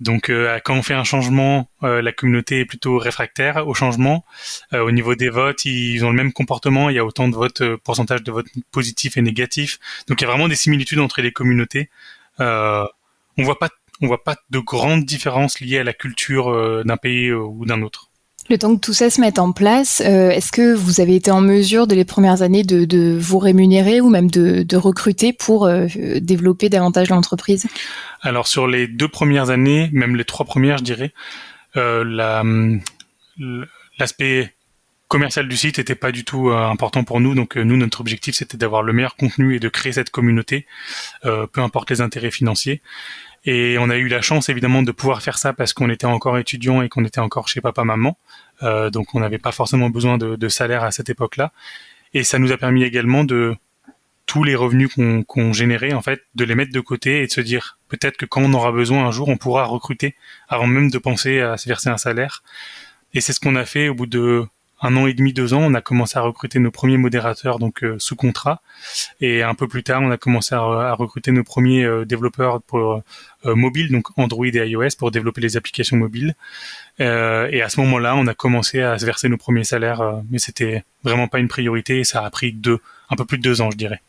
Donc 0.00 0.30
quand 0.64 0.74
on 0.74 0.82
fait 0.82 0.94
un 0.94 1.04
changement, 1.04 1.68
la 1.82 2.12
communauté 2.12 2.60
est 2.60 2.64
plutôt 2.64 2.98
réfractaire 2.98 3.66
au 3.66 3.74
changement. 3.74 4.24
au 4.72 4.90
niveau 4.90 5.14
des 5.14 5.28
votes, 5.28 5.64
ils 5.64 6.04
ont 6.04 6.10
le 6.10 6.16
même 6.16 6.32
comportement. 6.32 6.90
Il 6.90 6.96
y 6.96 6.98
a 6.98 7.04
autant 7.04 7.28
de 7.28 7.34
votes, 7.34 7.62
pourcentage 7.76 8.22
de 8.22 8.32
votes 8.32 8.48
positifs 8.70 9.16
et 9.16 9.22
négatifs. 9.22 9.78
Donc 10.08 10.20
il 10.20 10.24
y 10.24 10.26
a 10.26 10.30
vraiment 10.30 10.48
des 10.48 10.56
similitudes 10.56 11.00
entre 11.00 11.22
les 11.22 11.32
communautés. 11.32 11.90
on 12.38 12.88
voit 13.38 13.58
pas 13.58 13.70
on 14.00 14.08
voit 14.08 14.24
pas 14.24 14.36
de 14.50 14.58
grandes 14.58 15.04
différences 15.04 15.60
liées 15.60 15.78
à 15.78 15.84
la 15.84 15.92
culture 15.92 16.84
d'un 16.84 16.96
pays 16.96 17.32
ou 17.32 17.64
d'un 17.64 17.82
autre. 17.82 18.10
Le 18.50 18.58
temps 18.58 18.76
que 18.76 18.80
tout 18.80 18.92
ça 18.92 19.08
se 19.08 19.20
mette 19.20 19.38
en 19.38 19.52
place, 19.52 20.02
euh, 20.04 20.28
est-ce 20.28 20.52
que 20.52 20.74
vous 20.74 21.00
avez 21.00 21.16
été 21.16 21.30
en 21.30 21.40
mesure 21.40 21.86
de 21.86 21.94
les 21.94 22.04
premières 22.04 22.42
années 22.42 22.62
de, 22.62 23.16
vous 23.18 23.38
rémunérer 23.38 24.02
ou 24.02 24.10
même 24.10 24.30
de, 24.30 24.76
recruter 24.76 25.32
pour 25.32 25.66
euh, 25.66 25.86
développer 26.20 26.68
davantage 26.68 27.08
l'entreprise? 27.08 27.66
Alors 28.20 28.46
sur 28.46 28.66
les 28.66 28.86
deux 28.86 29.08
premières 29.08 29.48
années, 29.50 29.88
même 29.92 30.16
les 30.16 30.24
trois 30.24 30.44
premières, 30.44 30.78
je 30.78 30.84
dirais, 30.84 31.12
euh, 31.76 32.78
l'aspect 33.98 34.52
commercial 35.08 35.48
du 35.48 35.56
site 35.56 35.78
n'était 35.78 35.94
pas 35.94 36.12
du 36.12 36.24
tout 36.24 36.50
important 36.50 37.04
pour 37.04 37.20
nous. 37.20 37.34
Donc 37.34 37.56
nous, 37.56 37.76
notre 37.76 38.00
objectif, 38.00 38.34
c'était 38.34 38.56
d'avoir 38.56 38.82
le 38.82 38.92
meilleur 38.92 39.16
contenu 39.16 39.54
et 39.54 39.60
de 39.60 39.68
créer 39.68 39.92
cette 39.92 40.10
communauté, 40.10 40.66
peu 41.22 41.60
importe 41.60 41.90
les 41.90 42.00
intérêts 42.00 42.30
financiers. 42.30 42.82
Et 43.46 43.76
on 43.78 43.90
a 43.90 43.96
eu 43.96 44.08
la 44.08 44.22
chance 44.22 44.48
évidemment 44.48 44.82
de 44.82 44.90
pouvoir 44.90 45.22
faire 45.22 45.36
ça 45.36 45.52
parce 45.52 45.74
qu'on 45.74 45.90
était 45.90 46.06
encore 46.06 46.38
étudiant 46.38 46.80
et 46.82 46.88
qu'on 46.88 47.04
était 47.04 47.20
encore 47.20 47.48
chez 47.48 47.60
papa-maman. 47.60 48.16
Euh, 48.62 48.90
donc 48.90 49.14
on 49.14 49.20
n'avait 49.20 49.38
pas 49.38 49.52
forcément 49.52 49.90
besoin 49.90 50.16
de, 50.16 50.48
salaire 50.48 50.82
à 50.82 50.90
cette 50.90 51.10
époque-là. 51.10 51.52
Et 52.14 52.24
ça 52.24 52.38
nous 52.38 52.52
a 52.52 52.56
permis 52.56 52.84
également 52.84 53.24
de 53.24 53.54
tous 54.26 54.44
les 54.44 54.54
revenus 54.54 54.88
qu'on 55.26 55.52
générait, 55.52 55.92
en 55.92 56.00
fait, 56.00 56.22
de 56.34 56.44
les 56.44 56.54
mettre 56.54 56.72
de 56.72 56.80
côté 56.80 57.22
et 57.22 57.26
de 57.26 57.32
se 57.32 57.42
dire 57.42 57.78
peut-être 57.88 58.16
que 58.16 58.24
quand 58.24 58.40
on 58.40 58.54
aura 58.54 58.72
besoin 58.72 59.06
un 59.06 59.10
jour, 59.10 59.28
on 59.28 59.36
pourra 59.36 59.64
recruter 59.64 60.14
avant 60.48 60.66
même 60.66 60.90
de 60.90 60.96
penser 60.96 61.40
à 61.40 61.58
se 61.58 61.68
verser 61.68 61.90
un 61.90 61.98
salaire. 61.98 62.42
Et 63.12 63.20
c'est 63.20 63.34
ce 63.34 63.40
qu'on 63.40 63.56
a 63.56 63.66
fait 63.66 63.90
au 63.90 63.94
bout 63.94 64.06
de 64.06 64.46
un 64.80 64.96
an 64.96 65.06
et 65.06 65.14
demi, 65.14 65.32
deux 65.32 65.54
ans, 65.54 65.62
on 65.62 65.74
a 65.74 65.80
commencé 65.80 66.18
à 66.18 66.22
recruter 66.22 66.58
nos 66.58 66.70
premiers 66.70 66.98
modérateurs 66.98 67.58
donc 67.58 67.82
euh, 67.84 67.96
sous 67.98 68.16
contrat, 68.16 68.60
et 69.20 69.42
un 69.42 69.54
peu 69.54 69.68
plus 69.68 69.82
tard, 69.82 70.02
on 70.02 70.10
a 70.10 70.16
commencé 70.16 70.54
à, 70.54 70.92
recruter 70.94 71.32
nos 71.32 71.44
premiers 71.44 71.84
euh, 71.84 72.04
développeurs 72.04 72.60
pour 72.62 73.02
euh, 73.46 73.54
mobile, 73.54 73.90
donc 73.90 74.06
Android 74.18 74.46
et 74.46 74.68
iOS, 74.68 74.96
pour 74.98 75.10
développer 75.10 75.40
les 75.40 75.56
applications 75.56 75.96
mobiles. 75.96 76.34
et 76.98 77.62
à 77.62 77.68
ce 77.68 77.80
moment-là, 77.80 78.16
on 78.16 78.26
a 78.26 78.34
commencé 78.34 78.80
à 78.80 78.98
se 78.98 79.06
verser 79.06 79.28
nos 79.28 79.36
premiers 79.36 79.64
salaires, 79.64 80.22
mais 80.30 80.38
c'était 80.38 80.84
vraiment 81.02 81.28
pas 81.28 81.38
une 81.38 81.48
priorité, 81.48 82.04
ça 82.04 82.24
a 82.24 82.30
pris 82.30 82.52
deux, 82.52 82.78
un 83.10 83.16
peu 83.16 83.24
plus 83.24 83.38
de 83.38 83.42
deux 83.42 83.60
ans, 83.60 83.70
je 83.70 83.76
dirais. 83.76 84.00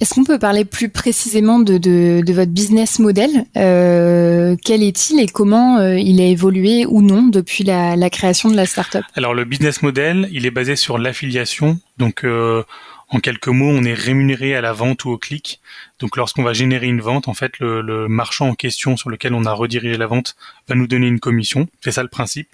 Est-ce 0.00 0.14
qu'on 0.14 0.24
peut 0.24 0.38
parler 0.38 0.64
plus 0.64 0.88
précisément 0.88 1.58
de, 1.58 1.76
de, 1.76 2.22
de 2.24 2.32
votre 2.32 2.50
business 2.50 2.98
model 2.98 3.44
euh, 3.58 4.56
Quel 4.64 4.82
est-il 4.82 5.20
et 5.20 5.26
comment 5.26 5.78
euh, 5.78 5.98
il 5.98 6.20
a 6.22 6.24
évolué 6.24 6.86
ou 6.86 7.02
non 7.02 7.24
depuis 7.24 7.64
la, 7.64 7.96
la, 7.96 8.08
création 8.08 8.48
de 8.48 8.56
la 8.56 8.64
startup? 8.64 9.02
Alors 9.14 9.34
le 9.34 9.44
business 9.44 9.82
model, 9.82 10.28
il 10.32 10.46
est 10.46 10.50
basé 10.50 10.74
sur 10.74 10.96
l'affiliation. 10.96 11.78
Donc 11.98 12.24
euh, 12.24 12.62
en 13.10 13.20
quelques 13.20 13.48
mots, 13.48 13.68
on 13.68 13.84
est 13.84 13.92
rémunéré 13.92 14.54
à 14.54 14.62
la 14.62 14.72
vente 14.72 15.04
ou 15.04 15.10
au 15.10 15.18
clic. 15.18 15.60
Donc 15.98 16.16
lorsqu'on 16.16 16.44
va 16.44 16.54
générer 16.54 16.86
une 16.86 17.02
vente, 17.02 17.28
en 17.28 17.34
fait, 17.34 17.58
le, 17.58 17.82
le, 17.82 18.08
marchand 18.08 18.48
en 18.48 18.54
question 18.54 18.96
sur 18.96 19.10
lequel 19.10 19.34
on 19.34 19.44
a 19.44 19.52
redirigé 19.52 19.98
la 19.98 20.06
vente 20.06 20.34
va 20.66 20.76
nous 20.76 20.86
donner 20.86 21.08
une 21.08 21.20
commission. 21.20 21.68
C'est 21.82 21.92
ça 21.92 22.02
le 22.02 22.08
principe. 22.08 22.48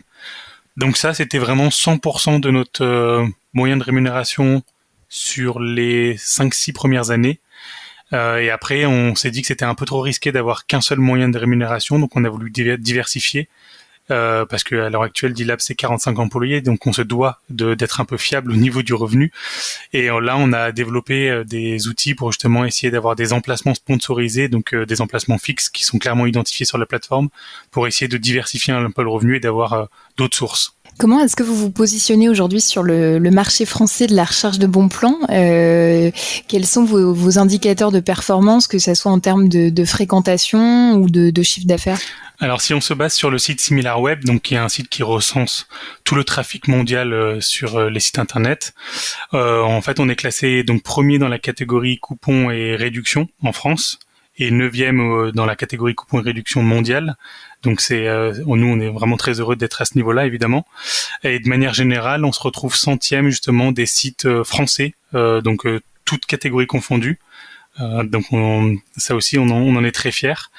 Donc 0.77 0.97
ça, 0.97 1.15
c'était 1.15 1.39
vraiment 1.39 1.69
100% 1.69 2.41
de 2.41 2.51
notre 2.51 2.85
euh, 2.85 3.27
moyen 3.55 3.77
de 3.77 3.83
rémunération 3.83 4.63
sur 5.09 5.61
les 5.61 6.17
5-6 6.17 6.73
premières 6.73 7.11
années. 7.11 7.41
Euh, 8.13 8.39
et 8.39 8.51
après, 8.51 8.87
on 8.87 9.15
s'est 9.15 9.31
dit 9.31 9.43
que 9.43 9.49
c'était 9.49 9.65
un 9.65 9.75
peu 9.75 9.85
trop 9.85 10.01
risqué 10.01 10.33
d'avoir 10.33 10.67
qu'un 10.67 10.81
seul 10.81 10.99
moyen 10.99 11.29
de 11.29 11.39
rémunération, 11.39 11.99
donc 11.99 12.17
on 12.17 12.25
a 12.25 12.29
voulu 12.29 12.51
diversifier. 12.51 13.49
Euh, 14.11 14.47
parce 14.47 14.63
qu'à 14.63 14.89
l'heure 14.89 15.03
actuelle, 15.03 15.33
D-Lab 15.33 15.59
c'est 15.61 15.75
45 15.75 16.19
employés, 16.19 16.61
donc 16.61 16.87
on 16.87 16.93
se 16.93 17.03
doit 17.03 17.41
d'être 17.51 18.01
un 18.01 18.05
peu 18.05 18.17
fiable 18.17 18.53
au 18.53 18.57
niveau 18.57 18.83
du 18.83 18.95
revenu. 18.95 19.33
Et 19.93 20.11
euh, 20.11 20.21
là, 20.21 20.37
on 20.39 20.53
a 20.53 20.71
développé 20.73 21.29
euh, 21.29 21.45
des 21.45 21.89
outils 21.89 22.15
pour 22.15 22.31
justement 22.31 22.65
essayer 22.65 22.91
d'avoir 22.91 23.17
des 23.17 23.33
emplacements 23.33 23.75
sponsorisés, 23.75 24.49
donc 24.49 24.75
des 24.75 25.01
emplacements 25.01 25.39
fixes 25.39 25.69
qui 25.69 25.85
sont 25.85 25.99
clairement 25.99 26.27
identifiés 26.27 26.67
sur 26.67 26.79
la 26.79 26.87
plateforme, 26.87 27.29
pour 27.71 27.87
essayer 27.87 28.09
de 28.09 28.17
diversifier 28.17 28.73
un 28.73 28.91
peu 28.91 29.03
le 29.03 29.09
revenu 29.09 29.37
et 29.37 29.41
d'avoir 29.41 29.89
d'autres 30.17 30.37
sources. 30.37 30.76
Comment 30.99 31.21
est-ce 31.21 31.37
que 31.37 31.43
vous 31.43 31.55
vous 31.55 31.71
positionnez 31.71 32.31
aujourd'hui 32.31 32.63
sur 32.63 32.83
le, 32.83 33.19
marché 33.31 33.67
français 33.67 34.07
de 34.07 34.15
la 34.15 34.25
recherche 34.25 34.59
de 34.59 34.67
bons 34.67 34.89
plans 34.89 35.19
euh, 35.29 36.11
Quels 36.49 36.65
sont 36.65 36.85
vos, 36.85 37.39
indicateurs 37.39 37.93
de 37.93 38.01
performance, 38.01 38.67
que 38.67 38.79
ce 38.79 38.95
soit 38.95 39.13
en 39.13 39.21
termes 39.21 39.49
de, 39.49 39.85
fréquentation 39.85 40.95
ou 40.95 41.11
de, 41.11 41.43
chiffre 41.43 41.67
d'affaires? 41.67 41.99
Alors 42.39 42.61
si 42.61 42.75
on 42.75 42.81
se 42.81 42.95
base 42.95 43.15
sur 43.15 43.31
le 43.31 43.39
site 43.39 43.61
SimilarWeb, 43.61 44.25
donc 44.25 44.43
qui 44.43 44.55
est 44.55 44.59
un 44.59 44.69
site 44.69 44.91
qui 44.91 45.03
recense 45.03 45.67
tout 46.05 46.15
le 46.15 46.25
trafic 46.25 46.69
mondial 46.69 47.15
euh, 47.15 47.41
sur 47.41 47.77
euh, 47.77 47.89
les 47.89 48.01
sites 48.01 48.19
internet, 48.19 48.75
en 49.33 49.81
fait 49.81 50.01
on 50.01 50.09
est 50.09 50.17
classé 50.17 50.63
donc 50.63 50.83
premier 50.83 51.19
dans 51.19 51.29
la 51.29 51.39
catégorie 51.39 51.99
coupons 51.99 52.51
et 52.51 52.77
réductions 52.77 53.29
en 53.43 53.53
France 53.53 53.99
et 54.39 54.51
neuvième 54.51 55.31
dans 55.33 55.47
la 55.47 55.57
catégorie 55.57 55.95
coupons 55.95 56.21
et 56.21 56.23
réductions 56.23 56.63
mondiale. 56.63 57.17
Donc 57.63 57.81
c'est 57.81 58.07
euh, 58.07 58.33
nous 58.47 58.67
on 58.67 58.81
est 58.81 58.89
vraiment 58.89 59.17
très 59.17 59.41
heureux 59.41 59.57
d'être 59.57 59.83
à 59.83 59.85
ce 59.85 59.97
niveau-là 59.97 60.27
évidemment. 60.27 60.67
Et 61.25 61.39
de 61.39 61.49
manière 61.49 61.75
générale, 61.75 62.25
on 62.25 62.33
se 62.33 62.41
retrouve 62.41 62.77
centième 62.77 63.29
justement 63.29 63.73
des 63.73 63.87
sites 63.87 64.27
euh, 64.27 64.45
français, 64.45 64.95
euh, 65.15 65.41
donc 65.41 65.67
toutes 66.05 66.27
catégories 66.27 66.67
confondues. 66.67 67.19
donc 68.05 68.27
ça 68.97 69.15
aussi 69.17 69.39
on 69.39 69.49
en, 69.51 69.85
est 69.85 69.93
très 69.93 70.13
fier. 70.13 70.51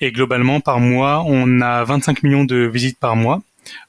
Et 0.00 0.12
globalement 0.12 0.60
par 0.60 0.80
mois, 0.80 1.24
on 1.26 1.60
a 1.60 1.84
25 1.84 2.22
millions 2.22 2.44
de 2.44 2.56
visites 2.66 2.98
par 2.98 3.16
mois, 3.16 3.40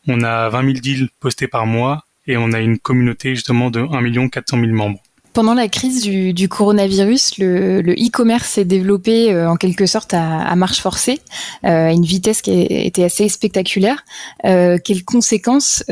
on 0.08 0.24
a 0.24 0.50
20 0.50 0.62
000 0.62 0.74
deals 0.80 1.10
postés 1.20 1.48
par 1.48 1.66
mois 1.66 2.06
et 2.28 2.38
on 2.38 2.54
a 2.54 2.62
une 2.62 2.80
communauté 2.80 3.36
justement 3.36 3.70
de 3.70 3.82
1 3.82 4.02
million 4.02 4.30
400 4.30 4.60
000 4.60 4.72
membres. 4.72 5.02
Pendant 5.34 5.56
la 5.56 5.68
crise 5.68 6.04
du, 6.04 6.48
coronavirus, 6.48 7.40
le 7.40 7.94
e-commerce 7.94 8.50
s'est 8.50 8.66
développé 8.66 9.34
euh, 9.34 9.50
en 9.50 9.56
quelque 9.56 9.88
sorte 9.88 10.14
à, 10.14 10.56
marche 10.56 10.80
forcée, 10.80 11.22
euh, 11.64 11.88
à 11.88 11.92
une 11.92 12.06
vitesse 12.06 12.44
qui 12.44 12.52
était 12.52 13.04
assez 13.04 13.28
spectaculaire. 13.30 14.06
Euh, 14.46 14.78
quelles 14.84 15.04
conséquences 15.04 15.84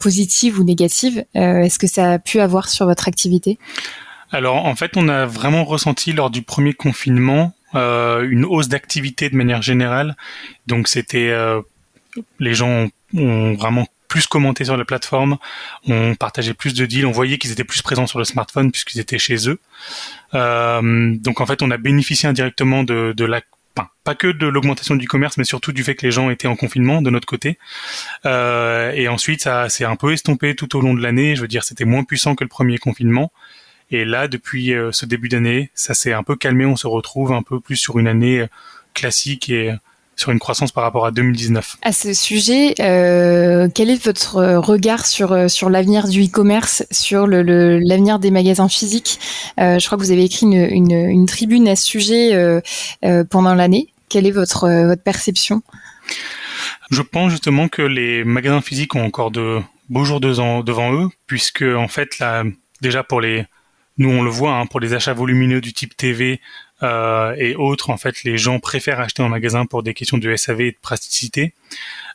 positives 0.00 0.58
ou 0.58 0.64
négatives 0.64 1.24
est-ce 1.34 1.78
que 1.78 1.86
ça 1.86 2.12
a 2.12 2.18
pu 2.18 2.40
avoir 2.40 2.68
sur 2.68 2.86
votre 2.86 3.06
activité? 3.06 3.58
Alors 4.32 4.64
en 4.66 4.74
fait, 4.74 4.96
on 4.96 5.08
a 5.08 5.26
vraiment 5.26 5.64
ressenti 5.64 6.12
lors 6.12 6.30
du 6.30 6.42
premier 6.42 6.72
confinement 6.72 7.52
une 7.74 8.44
hausse 8.44 8.68
d'activité 8.68 9.30
de 9.30 9.36
manière 9.36 9.62
générale. 9.62 10.16
Donc 10.66 10.88
c'était 10.88 11.32
les 12.40 12.54
gens 12.54 12.88
ont 13.14 13.54
vraiment 13.54 13.86
plus 14.12 14.26
commenté 14.26 14.66
sur 14.66 14.76
la 14.76 14.84
plateforme, 14.84 15.38
on 15.88 16.14
partageait 16.14 16.52
plus 16.52 16.74
de 16.74 16.84
deals, 16.84 17.06
on 17.06 17.12
voyait 17.12 17.38
qu'ils 17.38 17.50
étaient 17.50 17.64
plus 17.64 17.80
présents 17.80 18.06
sur 18.06 18.18
le 18.18 18.26
smartphone 18.26 18.70
puisqu'ils 18.70 19.00
étaient 19.00 19.18
chez 19.18 19.48
eux. 19.48 19.58
Euh, 20.34 21.16
donc 21.16 21.40
en 21.40 21.46
fait, 21.46 21.62
on 21.62 21.70
a 21.70 21.78
bénéficié 21.78 22.28
indirectement 22.28 22.84
de, 22.84 23.14
de 23.16 23.24
la 23.24 23.40
pas 24.04 24.14
que 24.14 24.26
de 24.26 24.46
l'augmentation 24.46 24.96
du 24.96 25.08
commerce, 25.08 25.38
mais 25.38 25.44
surtout 25.44 25.72
du 25.72 25.82
fait 25.82 25.94
que 25.94 26.04
les 26.04 26.12
gens 26.12 26.28
étaient 26.28 26.46
en 26.46 26.56
confinement 26.56 27.00
de 27.00 27.08
notre 27.08 27.26
côté. 27.26 27.58
Euh, 28.26 28.92
et 28.92 29.08
ensuite, 29.08 29.40
ça 29.40 29.70
s'est 29.70 29.86
un 29.86 29.96
peu 29.96 30.12
estompé 30.12 30.54
tout 30.54 30.76
au 30.76 30.82
long 30.82 30.92
de 30.92 31.00
l'année. 31.00 31.34
Je 31.34 31.40
veux 31.40 31.48
dire, 31.48 31.64
c'était 31.64 31.86
moins 31.86 32.04
puissant 32.04 32.34
que 32.34 32.44
le 32.44 32.48
premier 32.48 32.76
confinement. 32.76 33.32
Et 33.90 34.04
là, 34.04 34.28
depuis 34.28 34.74
euh, 34.74 34.92
ce 34.92 35.06
début 35.06 35.30
d'année, 35.30 35.70
ça 35.74 35.94
s'est 35.94 36.12
un 36.12 36.22
peu 36.22 36.36
calmé. 36.36 36.66
On 36.66 36.76
se 36.76 36.86
retrouve 36.86 37.32
un 37.32 37.42
peu 37.42 37.60
plus 37.60 37.76
sur 37.76 37.98
une 37.98 38.08
année 38.08 38.44
classique 38.92 39.48
et 39.48 39.72
sur 40.16 40.30
une 40.30 40.38
croissance 40.38 40.72
par 40.72 40.84
rapport 40.84 41.06
à 41.06 41.10
2019. 41.10 41.76
À 41.82 41.92
ce 41.92 42.12
sujet, 42.12 42.74
euh, 42.80 43.68
quel 43.74 43.90
est 43.90 44.02
votre 44.04 44.42
regard 44.56 45.06
sur, 45.06 45.32
euh, 45.32 45.48
sur 45.48 45.70
l'avenir 45.70 46.08
du 46.08 46.24
e-commerce, 46.24 46.84
sur 46.90 47.26
le, 47.26 47.42
l'avenir 47.78 48.18
des 48.18 48.30
magasins 48.30 48.68
physiques? 48.68 49.18
Euh, 49.58 49.78
Je 49.78 49.86
crois 49.86 49.98
que 49.98 50.02
vous 50.02 50.12
avez 50.12 50.24
écrit 50.24 50.46
une, 50.46 50.52
une, 50.70 50.92
une 50.92 51.26
tribune 51.26 51.68
à 51.68 51.76
ce 51.76 51.84
sujet 51.84 52.34
euh, 52.34 52.60
pendant 53.24 53.54
l'année. 53.54 53.88
Quelle 54.08 54.26
est 54.26 54.32
votre, 54.32 54.68
votre 54.86 55.02
perception? 55.02 55.62
Je 56.90 57.02
pense 57.02 57.30
justement 57.30 57.68
que 57.68 57.82
les 57.82 58.24
magasins 58.24 58.60
physiques 58.60 58.94
ont 58.94 59.04
encore 59.04 59.30
de 59.30 59.60
beaux 59.88 60.04
jours 60.04 60.20
devant 60.20 60.92
eux, 60.92 61.08
puisque 61.26 61.62
en 61.62 61.88
fait, 61.88 62.18
là, 62.18 62.44
déjà 62.82 63.02
pour 63.02 63.20
les 63.20 63.46
nous 63.98 64.10
on 64.10 64.22
le 64.22 64.30
voit 64.30 64.54
hein, 64.54 64.66
pour 64.66 64.80
les 64.80 64.94
achats 64.94 65.12
volumineux 65.12 65.60
du 65.60 65.72
type 65.72 65.96
TV 65.96 66.40
euh, 66.82 67.34
et 67.38 67.54
autres, 67.54 67.90
en 67.90 67.96
fait, 67.96 68.24
les 68.24 68.38
gens 68.38 68.58
préfèrent 68.58 69.00
acheter 69.00 69.22
en 69.22 69.28
magasin 69.28 69.66
pour 69.66 69.82
des 69.82 69.94
questions 69.94 70.18
de 70.18 70.36
SAV 70.36 70.60
et 70.62 70.72
de 70.72 70.76
praticité. 70.80 71.54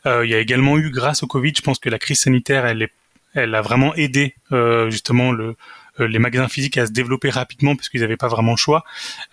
Euh, 0.06 0.24
il 0.24 0.30
y 0.30 0.34
a 0.34 0.38
également 0.38 0.78
eu, 0.78 0.90
grâce 0.90 1.22
au 1.22 1.26
Covid, 1.26 1.52
je 1.56 1.62
pense 1.62 1.78
que 1.78 1.88
la 1.88 1.98
crise 1.98 2.20
sanitaire, 2.20 2.66
elle, 2.66 2.82
est, 2.82 2.92
elle 3.34 3.54
a 3.54 3.62
vraiment 3.62 3.94
aidé 3.94 4.34
euh, 4.52 4.90
justement 4.90 5.32
le, 5.32 5.56
les 5.98 6.18
magasins 6.18 6.48
physiques 6.48 6.78
à 6.78 6.86
se 6.86 6.92
développer 6.92 7.30
rapidement 7.30 7.74
parce 7.74 7.88
qu'ils 7.88 8.02
n'avaient 8.02 8.16
pas 8.16 8.28
vraiment 8.28 8.52
le 8.52 8.56
choix. 8.56 8.84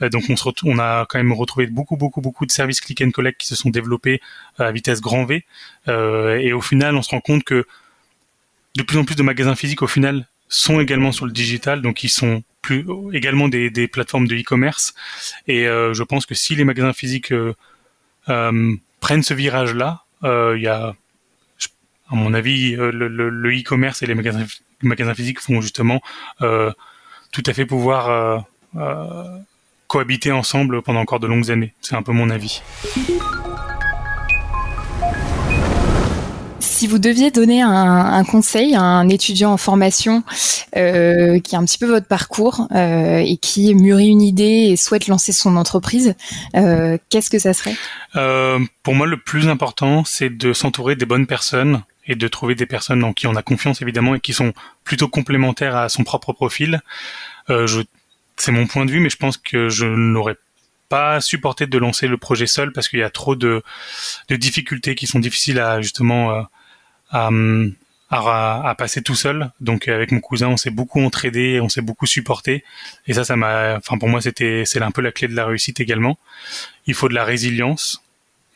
donc 0.01 0.23
on, 0.29 0.35
se 0.35 0.49
on 0.63 0.79
a 0.79 1.05
quand 1.07 1.19
même 1.19 1.31
retrouvé 1.31 1.67
beaucoup 1.67 1.95
beaucoup 1.95 2.21
beaucoup 2.21 2.47
de 2.47 2.51
services 2.51 2.81
click 2.81 3.01
and 3.01 3.11
collect 3.11 3.39
qui 3.39 3.45
se 3.45 3.55
sont 3.55 3.69
développés 3.69 4.19
à 4.57 4.71
vitesse 4.71 4.99
grand 4.99 5.25
V. 5.25 5.45
et 5.87 6.53
au 6.53 6.61
final, 6.61 6.95
on 6.95 7.03
se 7.03 7.11
rend 7.11 7.21
compte 7.21 7.43
que 7.43 7.67
de 8.75 8.81
plus 8.81 8.97
en 8.97 9.05
plus 9.05 9.15
de 9.15 9.21
magasins 9.21 9.55
physiques 9.55 9.83
au 9.83 9.87
final 9.87 10.27
sont 10.47 10.79
également 10.79 11.11
sur 11.11 11.27
le 11.27 11.31
digital, 11.31 11.83
donc 11.83 12.03
ils 12.03 12.09
sont 12.09 12.43
également 13.13 13.47
des, 13.47 13.87
plateformes 13.87 14.27
de 14.27 14.35
e-commerce. 14.35 14.93
Et 15.47 15.67
euh, 15.67 15.93
je 15.93 16.03
pense 16.03 16.25
que 16.25 16.35
si 16.35 16.55
les 16.55 16.63
magasins 16.63 16.93
physiques 16.93 17.31
euh, 17.31 17.53
prennent 18.99 19.23
ce 19.23 19.33
virage-là. 19.33 20.01
Il 20.23 20.61
y 20.61 20.67
a, 20.67 20.95
à 22.09 22.15
mon 22.15 22.33
avis, 22.33 22.75
le 22.75 23.49
e-commerce 23.51 24.01
et 24.01 24.07
les 24.07 24.15
magasins, 24.15 24.45
magasins 24.81 25.13
physiques 25.13 25.39
font 25.39 25.61
justement 25.61 26.01
tout 26.39 27.43
à 27.45 27.53
fait 27.53 27.67
pouvoir 27.67 28.45
cohabiter 29.87 30.31
ensemble 30.31 30.81
pendant 30.81 31.01
encore 31.01 31.19
de 31.19 31.27
longues 31.27 31.51
années. 31.51 31.73
C'est 31.81 31.95
un 31.95 32.01
peu 32.01 32.11
mon 32.11 32.31
avis. 32.31 32.61
Si 36.75 36.87
vous 36.87 36.99
deviez 36.99 37.31
donner 37.31 37.61
un, 37.61 38.25
conseil 38.25 38.75
à 38.75 38.81
un 38.81 39.07
étudiant 39.07 39.53
en 39.53 39.57
formation 39.57 40.23
euh, 40.75 41.39
qui 41.39 41.55
a 41.55 41.59
un 41.59 41.63
petit 41.63 41.77
peu 41.77 41.85
votre 41.85 42.05
parcours 42.05 42.67
euh, 42.75 43.19
et 43.19 43.37
qui 43.37 43.73
mûrit 43.73 44.09
une 44.09 44.21
idée 44.21 44.67
et 44.67 44.75
souhaite 44.75 45.07
lancer 45.07 45.31
son 45.31 45.55
entreprise, 45.55 46.15
euh, 46.57 46.97
qu'est-ce 47.09 47.29
que 47.29 47.39
ça 47.39 47.53
serait? 47.53 47.77
Pour 48.83 48.93
moi, 48.93 49.07
le 49.07 49.15
plus 49.15 49.47
important, 49.47 50.03
c'est 50.03 50.29
de 50.29 50.51
s'entourer 50.51 50.97
des 50.97 51.05
bonnes 51.05 51.27
personnes 51.27 51.81
et 52.07 52.15
de 52.15 52.27
trouver 52.27 52.55
des 52.55 52.65
personnes 52.65 53.05
en 53.05 53.13
qui 53.13 53.25
on 53.27 53.37
a 53.37 53.41
confiance 53.41 53.81
évidemment 53.81 54.15
et 54.15 54.19
qui 54.19 54.33
sont 54.33 54.51
plutôt 54.83 55.07
complémentaires 55.07 55.77
à 55.77 55.87
son 55.87 56.03
propre 56.03 56.33
profil. 56.33 56.81
c'est 57.47 58.51
mon 58.51 58.67
point 58.67 58.83
de 58.83 58.91
vue, 58.91 58.99
mais 58.99 59.09
je 59.09 59.17
pense 59.17 59.37
que 59.37 59.69
je 59.69 59.85
n'aurais 59.85 60.35
pas 60.89 61.21
supporté 61.21 61.67
de 61.67 61.77
lancer 61.77 62.09
le 62.09 62.17
projet 62.17 62.47
seul 62.47 62.73
parce 62.73 62.89
qu'il 62.89 62.99
y 62.99 63.03
a 63.03 63.09
trop 63.09 63.37
de, 63.37 63.63
difficultés 64.29 64.95
qui 64.95 65.07
sont 65.07 65.19
difficiles 65.19 65.61
à 65.61 65.79
justement 65.79 66.45
à, 67.11 67.29
à, 68.09 68.69
à, 68.69 68.75
passer 68.75 69.01
tout 69.01 69.15
seul. 69.15 69.51
Donc 69.59 69.87
avec 69.87 70.11
mon 70.11 70.19
cousin, 70.19 70.47
on 70.47 70.57
s'est 70.57 70.69
beaucoup 70.71 71.01
entraidé, 71.01 71.59
on 71.61 71.69
s'est 71.69 71.81
beaucoup 71.81 72.05
supporté, 72.05 72.63
et 73.07 73.13
ça, 73.13 73.23
ça 73.23 73.35
m'a, 73.35 73.77
enfin 73.77 73.97
pour 73.97 74.09
moi, 74.09 74.21
c'était 74.21 74.63
c'est 74.65 74.81
un 74.81 74.91
peu 74.91 75.01
la 75.01 75.11
clé 75.11 75.27
de 75.27 75.35
la 75.35 75.45
réussite 75.45 75.79
également. 75.79 76.17
Il 76.87 76.93
faut 76.93 77.09
de 77.09 77.15
la 77.15 77.23
résilience. 77.23 78.01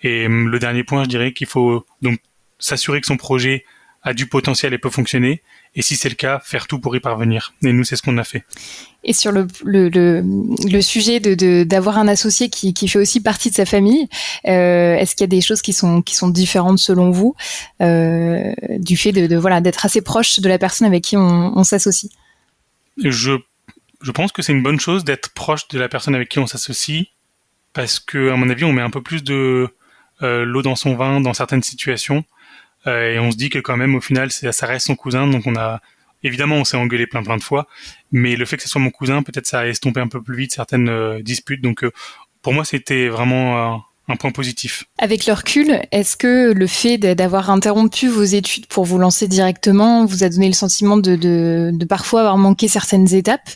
Et 0.01 0.27
le 0.27 0.59
dernier 0.59 0.83
point, 0.83 1.03
je 1.03 1.09
dirais 1.09 1.33
qu'il 1.33 1.47
faut 1.47 1.85
donc 2.01 2.19
s'assurer 2.57 3.01
que 3.01 3.07
son 3.07 3.17
projet 3.17 3.65
a 4.03 4.13
du 4.13 4.27
potentiel 4.27 4.73
et 4.73 4.77
peut 4.77 4.89
fonctionner. 4.89 5.41
Et 5.75 5.81
si 5.81 5.95
c'est 5.95 6.09
le 6.09 6.15
cas, 6.15 6.41
faire 6.43 6.67
tout 6.67 6.79
pour 6.79 6.95
y 6.95 6.99
parvenir. 6.99 7.53
Et 7.63 7.71
nous, 7.71 7.83
c'est 7.83 7.95
ce 7.95 8.01
qu'on 8.01 8.17
a 8.17 8.23
fait. 8.23 8.43
Et 9.03 9.13
sur 9.13 9.31
le, 9.31 9.47
le, 9.63 9.89
le, 9.89 10.81
sujet 10.81 11.19
de 11.19 11.63
d'avoir 11.63 11.97
un 11.97 12.07
associé 12.07 12.49
qui, 12.49 12.73
qui 12.73 12.87
fait 12.87 12.99
aussi 12.99 13.21
partie 13.21 13.49
de 13.49 13.55
sa 13.55 13.65
famille, 13.65 14.09
euh, 14.47 14.95
est-ce 14.95 15.15
qu'il 15.15 15.23
y 15.23 15.25
a 15.25 15.27
des 15.27 15.41
choses 15.41 15.61
qui 15.61 15.71
sont 15.71 16.01
qui 16.01 16.15
sont 16.15 16.27
différentes 16.27 16.79
selon 16.79 17.11
vous 17.11 17.35
euh, 17.81 18.53
du 18.77 18.97
fait 18.97 19.11
de, 19.11 19.27
de 19.27 19.37
voilà 19.37 19.61
d'être 19.61 19.85
assez 19.85 20.01
proche 20.01 20.39
de 20.39 20.49
la 20.49 20.57
personne 20.57 20.87
avec 20.87 21.03
qui 21.03 21.15
on, 21.15 21.57
on 21.57 21.63
s'associe? 21.63 22.11
Je 22.97 23.37
je 24.01 24.11
pense 24.11 24.31
que 24.31 24.41
c'est 24.41 24.53
une 24.53 24.63
bonne 24.63 24.79
chose 24.79 25.03
d'être 25.03 25.29
proche 25.33 25.67
de 25.69 25.79
la 25.79 25.87
personne 25.89 26.15
avec 26.15 26.29
qui 26.29 26.39
on 26.39 26.47
s'associe 26.47 27.05
parce 27.73 27.99
que 27.99 28.31
à 28.31 28.35
mon 28.35 28.49
avis, 28.49 28.63
on 28.63 28.73
met 28.73 28.81
un 28.81 28.89
peu 28.89 29.01
plus 29.01 29.23
de 29.23 29.69
euh, 30.21 30.43
l'eau 30.43 30.61
dans 30.61 30.75
son 30.75 30.95
vin 30.95 31.21
dans 31.21 31.33
certaines 31.33 31.63
situations. 31.63 32.23
Euh, 32.87 33.13
et 33.13 33.19
on 33.19 33.31
se 33.31 33.37
dit 33.37 33.49
que 33.49 33.59
quand 33.59 33.77
même 33.77 33.95
au 33.95 34.01
final 34.01 34.31
ça 34.31 34.65
reste 34.65 34.87
son 34.87 34.95
cousin, 34.95 35.27
donc 35.27 35.45
on 35.45 35.55
a 35.55 35.81
évidemment 36.23 36.55
on 36.55 36.63
s'est 36.63 36.77
engueulé 36.77 37.07
plein 37.07 37.23
plein 37.23 37.37
de 37.37 37.43
fois, 37.43 37.67
mais 38.11 38.35
le 38.35 38.45
fait 38.45 38.57
que 38.57 38.63
ce 38.63 38.69
soit 38.69 38.81
mon 38.81 38.89
cousin, 38.89 39.23
peut-être 39.23 39.47
ça 39.47 39.59
a 39.59 39.67
estompé 39.67 39.99
un 39.99 40.07
peu 40.07 40.21
plus 40.21 40.35
vite 40.35 40.53
certaines 40.53 40.89
euh, 40.89 41.21
disputes. 41.21 41.61
Donc 41.61 41.83
euh, 41.83 41.91
pour 42.41 42.53
moi 42.53 42.65
c'était 42.65 43.07
vraiment 43.09 43.83
un 44.09 44.15
point 44.15 44.31
positif. 44.31 44.83
Avec 44.97 45.27
le 45.27 45.33
recul, 45.33 45.81
est-ce 45.91 46.17
que 46.17 46.51
le 46.51 46.67
fait 46.67 46.97
d'avoir 46.97 47.51
interrompu 47.51 48.07
vos 48.07 48.23
études 48.23 48.65
pour 48.65 48.85
vous 48.85 48.97
lancer 48.97 49.27
directement 49.27 50.05
vous 50.05 50.23
a 50.23 50.29
donné 50.29 50.47
le 50.47 50.53
sentiment 50.53 50.97
de, 50.97 51.15
de, 51.15 51.69
de 51.73 51.85
parfois 51.85 52.21
avoir 52.21 52.37
manqué 52.37 52.67
certaines 52.67 53.13
étapes? 53.13 53.49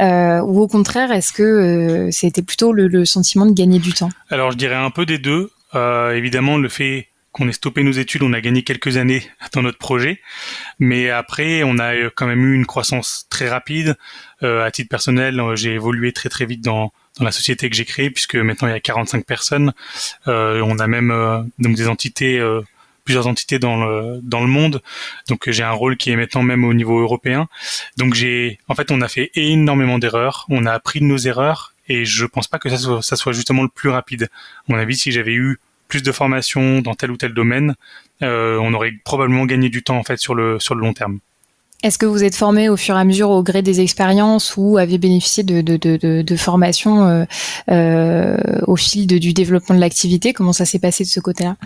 Euh, 0.00 0.40
Ou 0.40 0.60
au 0.60 0.68
contraire, 0.68 1.12
est-ce 1.12 1.32
que 1.32 1.42
euh, 1.42 2.10
c'était 2.10 2.42
plutôt 2.42 2.72
le, 2.72 2.88
le, 2.88 3.04
sentiment 3.04 3.46
de 3.46 3.52
gagner 3.52 3.78
du 3.78 3.92
temps? 3.92 4.10
Alors 4.30 4.50
je 4.50 4.56
dirais 4.56 4.74
un 4.74 4.90
peu 4.90 5.04
des 5.04 5.18
deux. 5.18 5.50
Euh, 5.74 6.12
évidemment, 6.12 6.56
le 6.56 6.70
fait 6.70 7.08
qu'on 7.38 7.48
ait 7.48 7.52
stoppé 7.52 7.84
nos 7.84 7.92
études, 7.92 8.22
on 8.24 8.32
a 8.32 8.40
gagné 8.40 8.62
quelques 8.62 8.96
années 8.96 9.22
dans 9.52 9.62
notre 9.62 9.78
projet, 9.78 10.20
mais 10.80 11.08
après 11.08 11.62
on 11.62 11.78
a 11.78 12.10
quand 12.10 12.26
même 12.26 12.44
eu 12.44 12.54
une 12.54 12.66
croissance 12.66 13.26
très 13.30 13.48
rapide. 13.48 13.96
Euh, 14.42 14.64
à 14.64 14.70
titre 14.70 14.88
personnel, 14.88 15.38
euh, 15.40 15.56
j'ai 15.56 15.74
évolué 15.74 16.12
très 16.12 16.28
très 16.28 16.46
vite 16.46 16.62
dans, 16.62 16.92
dans 17.18 17.24
la 17.24 17.32
société 17.32 17.70
que 17.70 17.76
j'ai 17.76 17.84
créée 17.84 18.10
puisque 18.10 18.36
maintenant 18.36 18.68
il 18.68 18.72
y 18.72 18.74
a 18.74 18.80
45 18.80 19.24
personnes. 19.24 19.72
Euh, 20.26 20.62
on 20.64 20.78
a 20.78 20.86
même 20.86 21.10
euh, 21.10 21.42
donc 21.58 21.76
des 21.76 21.88
entités, 21.88 22.38
euh, 22.38 22.62
plusieurs 23.04 23.26
entités 23.26 23.58
dans 23.58 23.84
le 23.84 24.20
dans 24.22 24.40
le 24.40 24.48
monde. 24.48 24.82
Donc 25.28 25.48
j'ai 25.48 25.62
un 25.62 25.72
rôle 25.72 25.96
qui 25.96 26.10
est 26.10 26.16
maintenant 26.16 26.42
même 26.42 26.64
au 26.64 26.74
niveau 26.74 26.98
européen. 27.00 27.48
Donc 27.96 28.14
j'ai, 28.14 28.58
en 28.68 28.74
fait, 28.74 28.90
on 28.90 29.00
a 29.00 29.08
fait 29.08 29.30
énormément 29.34 29.98
d'erreurs. 29.98 30.44
On 30.48 30.66
a 30.66 30.72
appris 30.72 31.00
de 31.00 31.04
nos 31.04 31.18
erreurs 31.18 31.72
et 31.88 32.04
je 32.04 32.26
pense 32.26 32.48
pas 32.48 32.58
que 32.58 32.68
ça 32.68 32.76
soit, 32.76 33.02
ça 33.02 33.16
soit 33.16 33.32
justement 33.32 33.62
le 33.62 33.68
plus 33.68 33.88
rapide. 33.88 34.28
À 34.68 34.72
mon 34.72 34.78
avis, 34.78 34.96
si 34.96 35.10
j'avais 35.12 35.34
eu 35.34 35.58
plus 35.88 36.02
de 36.02 36.12
formation 36.12 36.80
dans 36.80 36.94
tel 36.94 37.10
ou 37.10 37.16
tel 37.16 37.32
domaine, 37.32 37.74
euh, 38.22 38.58
on 38.60 38.74
aurait 38.74 38.92
probablement 39.04 39.46
gagné 39.46 39.70
du 39.70 39.82
temps 39.82 39.98
en 39.98 40.04
fait 40.04 40.18
sur 40.18 40.34
le 40.34 40.60
sur 40.60 40.74
le 40.74 40.82
long 40.82 40.92
terme. 40.92 41.18
Est-ce 41.84 41.96
que 41.96 42.06
vous 42.06 42.24
êtes 42.24 42.34
formé 42.34 42.68
au 42.68 42.76
fur 42.76 42.96
et 42.96 43.00
à 43.00 43.04
mesure 43.04 43.30
au 43.30 43.42
gré 43.42 43.62
des 43.62 43.80
expériences 43.80 44.54
ou 44.56 44.78
avez 44.78 44.98
bénéficié 44.98 45.44
de, 45.44 45.60
de, 45.60 45.76
de, 45.76 46.22
de 46.22 46.36
formation 46.36 47.06
euh, 47.06 47.24
euh, 47.70 48.36
au 48.66 48.74
fil 48.74 49.06
du 49.06 49.32
développement 49.32 49.76
de 49.76 49.80
l'activité? 49.80 50.32
Comment 50.32 50.52
ça 50.52 50.64
s'est 50.64 50.80
passé 50.80 51.04
de 51.04 51.08
ce 51.08 51.20
côté-là? 51.20 51.56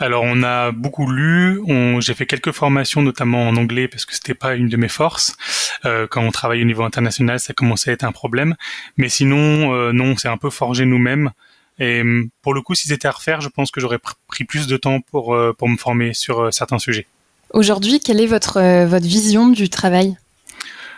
Alors 0.00 0.24
on 0.24 0.42
a 0.42 0.72
beaucoup 0.72 1.08
lu, 1.08 1.60
j'ai 2.00 2.14
fait 2.14 2.26
quelques 2.26 2.50
formations 2.50 3.00
notamment 3.00 3.48
en 3.48 3.56
anglais 3.56 3.86
parce 3.86 4.04
que 4.04 4.14
c'était 4.14 4.34
pas 4.34 4.56
une 4.56 4.68
de 4.68 4.76
mes 4.76 4.88
forces. 4.88 5.36
Euh, 5.84 6.08
quand 6.08 6.22
on 6.22 6.32
travaille 6.32 6.62
au 6.62 6.66
niveau 6.66 6.82
international, 6.82 7.38
ça 7.38 7.52
commençait 7.52 7.90
à 7.90 7.94
être 7.94 8.04
un 8.04 8.12
problème. 8.12 8.56
Mais 8.96 9.08
sinon, 9.08 9.92
non, 9.92 10.16
c'est 10.16 10.28
un 10.28 10.36
peu 10.36 10.50
forgé 10.50 10.84
nous-mêmes. 10.84 11.30
Et 11.78 12.00
hum, 12.00 12.28
pour 12.42 12.54
le 12.54 12.60
coup, 12.60 12.74
si 12.74 12.88
c'était 12.88 13.08
à 13.08 13.12
refaire, 13.12 13.40
je 13.40 13.48
pense 13.48 13.70
que 13.70 13.80
j'aurais 13.80 14.00
pris 14.26 14.44
plus 14.44 14.66
de 14.66 14.76
temps 14.76 15.00
pour, 15.00 15.34
euh, 15.34 15.52
pour 15.56 15.68
me 15.68 15.76
former 15.76 16.14
sur 16.14 16.40
euh, 16.40 16.50
certains 16.50 16.78
sujets. 16.78 17.06
Aujourd'hui, 17.52 18.00
quelle 18.00 18.20
est 18.20 18.26
votre, 18.26 18.58
euh, 18.58 18.86
votre 18.86 19.06
vision 19.06 19.48
du 19.48 19.68
travail? 19.68 20.16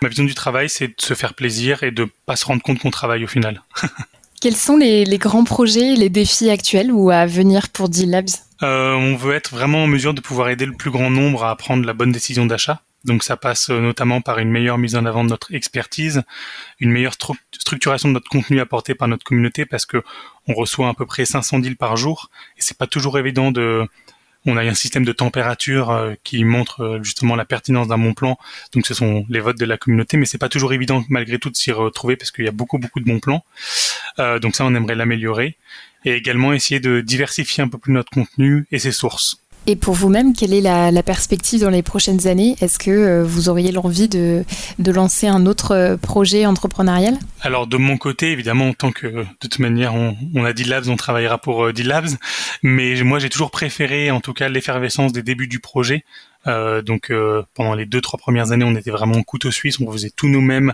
Ma 0.03 0.09
vision 0.09 0.25
du 0.25 0.35
travail, 0.35 0.69
c'est 0.69 0.89
de 0.89 0.95
se 0.99 1.15
faire 1.15 1.35
plaisir 1.35 1.83
et 1.83 1.91
de 1.91 2.09
pas 2.27 2.37
se 2.37 2.47
rendre 2.47 2.63
compte 2.63 2.79
qu'on 2.79 2.91
travaille 2.91 3.23
au 3.25 3.29
final. 3.29 3.63
Quels 4.41 4.57
sont 4.57 4.79
les, 4.79 5.05
les, 5.05 5.19
grands 5.19 5.45
projets, 5.45 5.95
les 5.97 6.09
défis 6.09 6.49
actuels 6.49 6.91
ou 6.91 7.11
à 7.11 7.27
venir 7.27 7.69
pour 7.69 7.91
D-Labs? 7.91 8.31
Euh, 8.63 8.95
On 8.95 9.15
veut 9.15 9.35
être 9.35 9.51
vraiment 9.51 9.85
en 9.85 9.87
mesure 9.87 10.15
de 10.15 10.23
pouvoir 10.23 10.49
aider 10.49 10.65
le 10.65 10.73
plus 10.73 10.91
grand 10.91 11.11
nombre 11.11 11.45
à 11.45 11.55
prendre 11.57 11.85
la 11.85 11.93
bonne 11.93 12.11
décision 12.11 12.47
d'achat. 12.47 12.81
Donc 13.05 13.23
ça 13.23 13.37
passe 13.37 13.71
euh, 13.71 13.81
notamment 13.81 14.21
par 14.21 14.39
une 14.39 14.51
meilleure 14.51 14.79
mise 14.79 14.95
en 14.95 15.07
avant 15.07 15.25
de 15.25 15.31
notre 15.31 15.55
expertise, 15.55 16.23
une 16.81 16.91
meilleure 16.91 17.15
structuration 17.53 18.09
de 18.09 18.15
notre 18.15 18.29
contenu 18.29 18.61
apporté 18.61 18.95
par 18.95 19.09
notre 19.09 19.25
communauté 19.25 19.65
parce 19.65 19.87
que 19.87 20.03
on 20.49 20.55
reçoit 20.55 20.89
à 20.89 20.95
peu 20.95 21.07
près 21.07 21.25
500 21.25 21.61
deals 21.61 21.77
par 21.77 21.97
jour 21.97 22.31
et 22.59 22.61
c'est 22.61 22.77
pas 22.77 22.87
toujours 22.87 23.19
évident 23.19 23.53
de 23.53 23.87
on 24.47 24.57
a 24.57 24.63
un 24.63 24.75
système 24.75 25.05
de 25.05 25.13
température 25.13 25.91
euh, 25.91 26.15
qui 26.25 26.45
montre 26.45 26.83
euh, 26.83 27.03
justement 27.03 27.37
la 27.37 27.45
pertinence 27.45 27.89
d'un 27.89 27.99
bon 27.99 28.15
plan. 28.15 28.39
Donc 28.73 28.87
ce 28.87 28.95
sont 28.95 29.25
les 29.29 29.41
votes 29.41 29.59
de 29.59 29.67
la 29.67 29.77
communauté, 29.79 30.17
mais 30.17 30.27
c'est 30.27 30.39
pas 30.39 30.49
toujours 30.49 30.73
évident 30.73 31.05
malgré 31.09 31.39
tout 31.39 31.51
de 31.51 31.57
s'y 31.57 31.73
retrouver 31.73 32.17
parce 32.17 32.31
qu'il 32.31 32.45
y 32.45 32.49
a 32.49 32.53
beaucoup 32.53 32.79
beaucoup 32.79 33.01
de 33.01 33.05
bons 33.07 33.21
plans. 33.21 33.45
donc 34.19 34.57
ça, 34.57 34.65
on 34.67 34.75
aimerait 34.75 34.95
l'améliorer 34.95 35.57
et 36.05 36.15
également 36.15 36.53
essayer 36.53 36.81
de 36.81 37.01
diversifier 37.01 37.63
un 37.63 37.69
peu 37.69 37.79
plus 37.79 37.93
notre 37.93 38.11
contenu 38.11 38.67
et 38.71 38.79
ses 38.79 38.93
sources. 38.93 39.40
Et 39.67 39.77
pour 39.77 39.95
vous-même, 39.95 40.35
quelle 40.35 40.55
est 40.55 40.61
la, 40.61 41.03
perspective 41.03 41.61
dans 41.61 41.71
les 41.71 41.83
prochaines 41.83 42.27
années? 42.27 42.57
Est-ce 42.61 42.79
que 42.79 42.91
euh, 42.91 43.25
vous 43.25 43.49
auriez 43.49 43.73
l'envie 43.73 44.09
de, 44.09 44.45
de, 44.79 44.93
lancer 44.93 45.27
un 45.27 45.47
autre 45.47 45.73
euh, 45.73 45.97
projet 45.97 46.47
entrepreneurial? 46.47 47.19
Alors 47.43 47.67
de 47.67 47.77
mon 47.77 47.97
côté, 47.99 48.33
évidemment, 48.33 48.69
en 48.69 48.73
tant 48.73 48.91
que 48.91 49.07
de 49.07 49.27
toute 49.39 49.59
manière, 49.59 49.95
on, 49.95 50.17
on 50.35 50.45
a 50.45 50.53
D-Labs, 50.53 50.89
on 50.89 50.97
travaillera 50.97 51.39
pour 51.39 51.67
euh, 51.67 51.73
D-Labs, 51.73 52.11
mais 52.63 53.03
moi 53.03 53.19
j'ai 53.19 53.29
toujours 53.29 53.51
préféré, 53.51 54.11
en 54.11 54.21
tout 54.21 54.33
cas, 54.33 54.49
l'effervescence 54.49 55.13
des 55.13 55.23
débuts 55.23 55.49
du 55.49 55.61
projet. 55.61 56.05
Euh, 56.47 56.83
donc 56.83 57.11
euh, 57.11 57.43
pendant 57.55 57.75
les 57.75 57.87
deux 57.87 58.01
trois 58.01 58.19
premières 58.19 58.53
années, 58.53 58.65
on 58.65 58.75
était 58.75 58.91
vraiment 58.91 59.23
couteau 59.23 59.51
suisse, 59.51 59.79
on 59.81 59.91
faisait 59.93 60.11
tout 60.11 60.29
nous-mêmes 60.29 60.73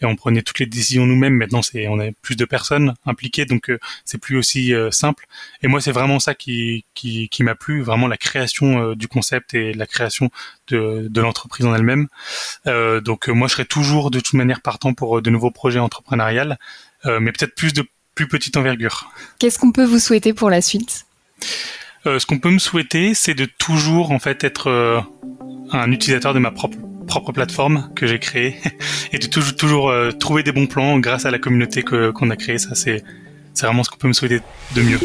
et 0.00 0.06
on 0.06 0.16
prenait 0.16 0.42
toutes 0.42 0.58
les 0.58 0.66
décisions 0.66 1.06
nous-mêmes. 1.06 1.34
Maintenant, 1.34 1.62
c'est 1.62 1.88
on 1.88 1.98
a 1.98 2.10
plus 2.22 2.36
de 2.36 2.44
personnes 2.44 2.94
impliquées, 3.06 3.44
donc 3.44 3.70
euh, 3.70 3.78
c'est 4.04 4.18
plus 4.18 4.36
aussi 4.36 4.72
simple. 4.90 5.26
Et 5.62 5.68
moi, 5.68 5.80
c'est 5.80 5.92
vraiment 5.92 6.18
ça 6.18 6.34
qui 6.34 6.84
qui, 6.94 7.28
qui 7.28 7.42
m'a 7.42 7.54
plu, 7.54 7.82
vraiment 7.82 8.08
la 8.08 8.16
création 8.16 8.94
du 8.94 9.08
concept 9.08 9.54
et 9.54 9.72
la 9.72 9.86
création 9.86 10.30
de, 10.68 11.06
de 11.08 11.20
l'entreprise 11.20 11.66
en 11.66 11.74
elle-même. 11.74 12.08
donc 12.66 13.28
moi, 13.28 13.48
je 13.48 13.52
serais 13.52 13.64
toujours 13.64 14.10
de 14.10 14.20
toute 14.20 14.34
manière 14.34 14.60
partant 14.60 14.94
pour 14.94 15.22
de 15.22 15.30
nouveaux 15.30 15.50
projets 15.50 15.78
entrepreneuriales, 15.78 16.58
mais 17.04 17.32
peut-être 17.32 17.54
plus 17.54 17.72
de 17.72 17.86
plus 18.14 18.28
petite 18.28 18.56
envergure. 18.56 19.10
Qu'est-ce 19.38 19.58
qu'on 19.58 19.72
peut 19.72 19.84
vous 19.84 19.98
souhaiter 19.98 20.32
pour 20.32 20.50
la 20.50 20.62
suite? 20.62 21.06
euh, 21.42 21.85
ce 22.06 22.26
qu'on 22.26 22.38
peut 22.38 22.50
me 22.50 22.58
souhaiter, 22.58 23.14
c'est 23.14 23.34
de 23.34 23.44
toujours 23.44 24.12
en 24.12 24.18
fait 24.18 24.44
être 24.44 24.68
euh, 24.68 25.00
un 25.72 25.90
utilisateur 25.90 26.34
de 26.34 26.38
ma 26.38 26.50
propre 26.50 26.78
propre 27.06 27.32
plateforme 27.32 27.90
que 27.94 28.06
j'ai 28.06 28.18
créée 28.18 28.56
et 29.12 29.18
de 29.18 29.26
toujours 29.26 29.56
toujours 29.56 29.90
euh, 29.90 30.10
trouver 30.10 30.42
des 30.42 30.52
bons 30.52 30.66
plans 30.66 30.98
grâce 30.98 31.24
à 31.24 31.30
la 31.30 31.38
communauté 31.38 31.82
que 31.82 32.10
qu'on 32.10 32.30
a 32.30 32.36
créée. 32.36 32.58
Ça 32.58 32.74
c'est 32.74 33.02
c'est 33.54 33.66
vraiment 33.66 33.82
ce 33.82 33.90
qu'on 33.90 33.96
peut 33.96 34.08
me 34.08 34.12
souhaiter 34.12 34.40
de 34.74 34.82
mieux. 34.82 35.00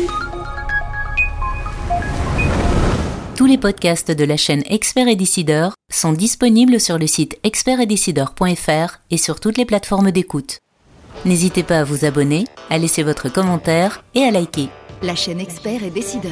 Tous 3.35 3.45
les 3.47 3.57
podcasts 3.57 4.11
de 4.11 4.23
la 4.23 4.37
chaîne 4.37 4.61
Expert 4.69 5.07
et 5.07 5.15
Décideur 5.15 5.73
sont 5.91 6.13
disponibles 6.13 6.79
sur 6.79 6.99
le 6.99 7.07
site 7.07 7.39
expertetdecideur.fr 7.43 8.99
et 9.09 9.17
sur 9.17 9.39
toutes 9.39 9.57
les 9.57 9.65
plateformes 9.65 10.11
d'écoute. 10.11 10.59
N'hésitez 11.25 11.63
pas 11.63 11.79
à 11.79 11.83
vous 11.83 12.05
abonner, 12.05 12.45
à 12.69 12.77
laisser 12.77 13.01
votre 13.01 13.29
commentaire 13.29 14.03
et 14.13 14.23
à 14.23 14.31
liker. 14.31 14.69
la 15.01 15.15
chaîne 15.15 15.39
expert 15.39 15.83
et 15.83 15.89
décideur. 15.89 16.31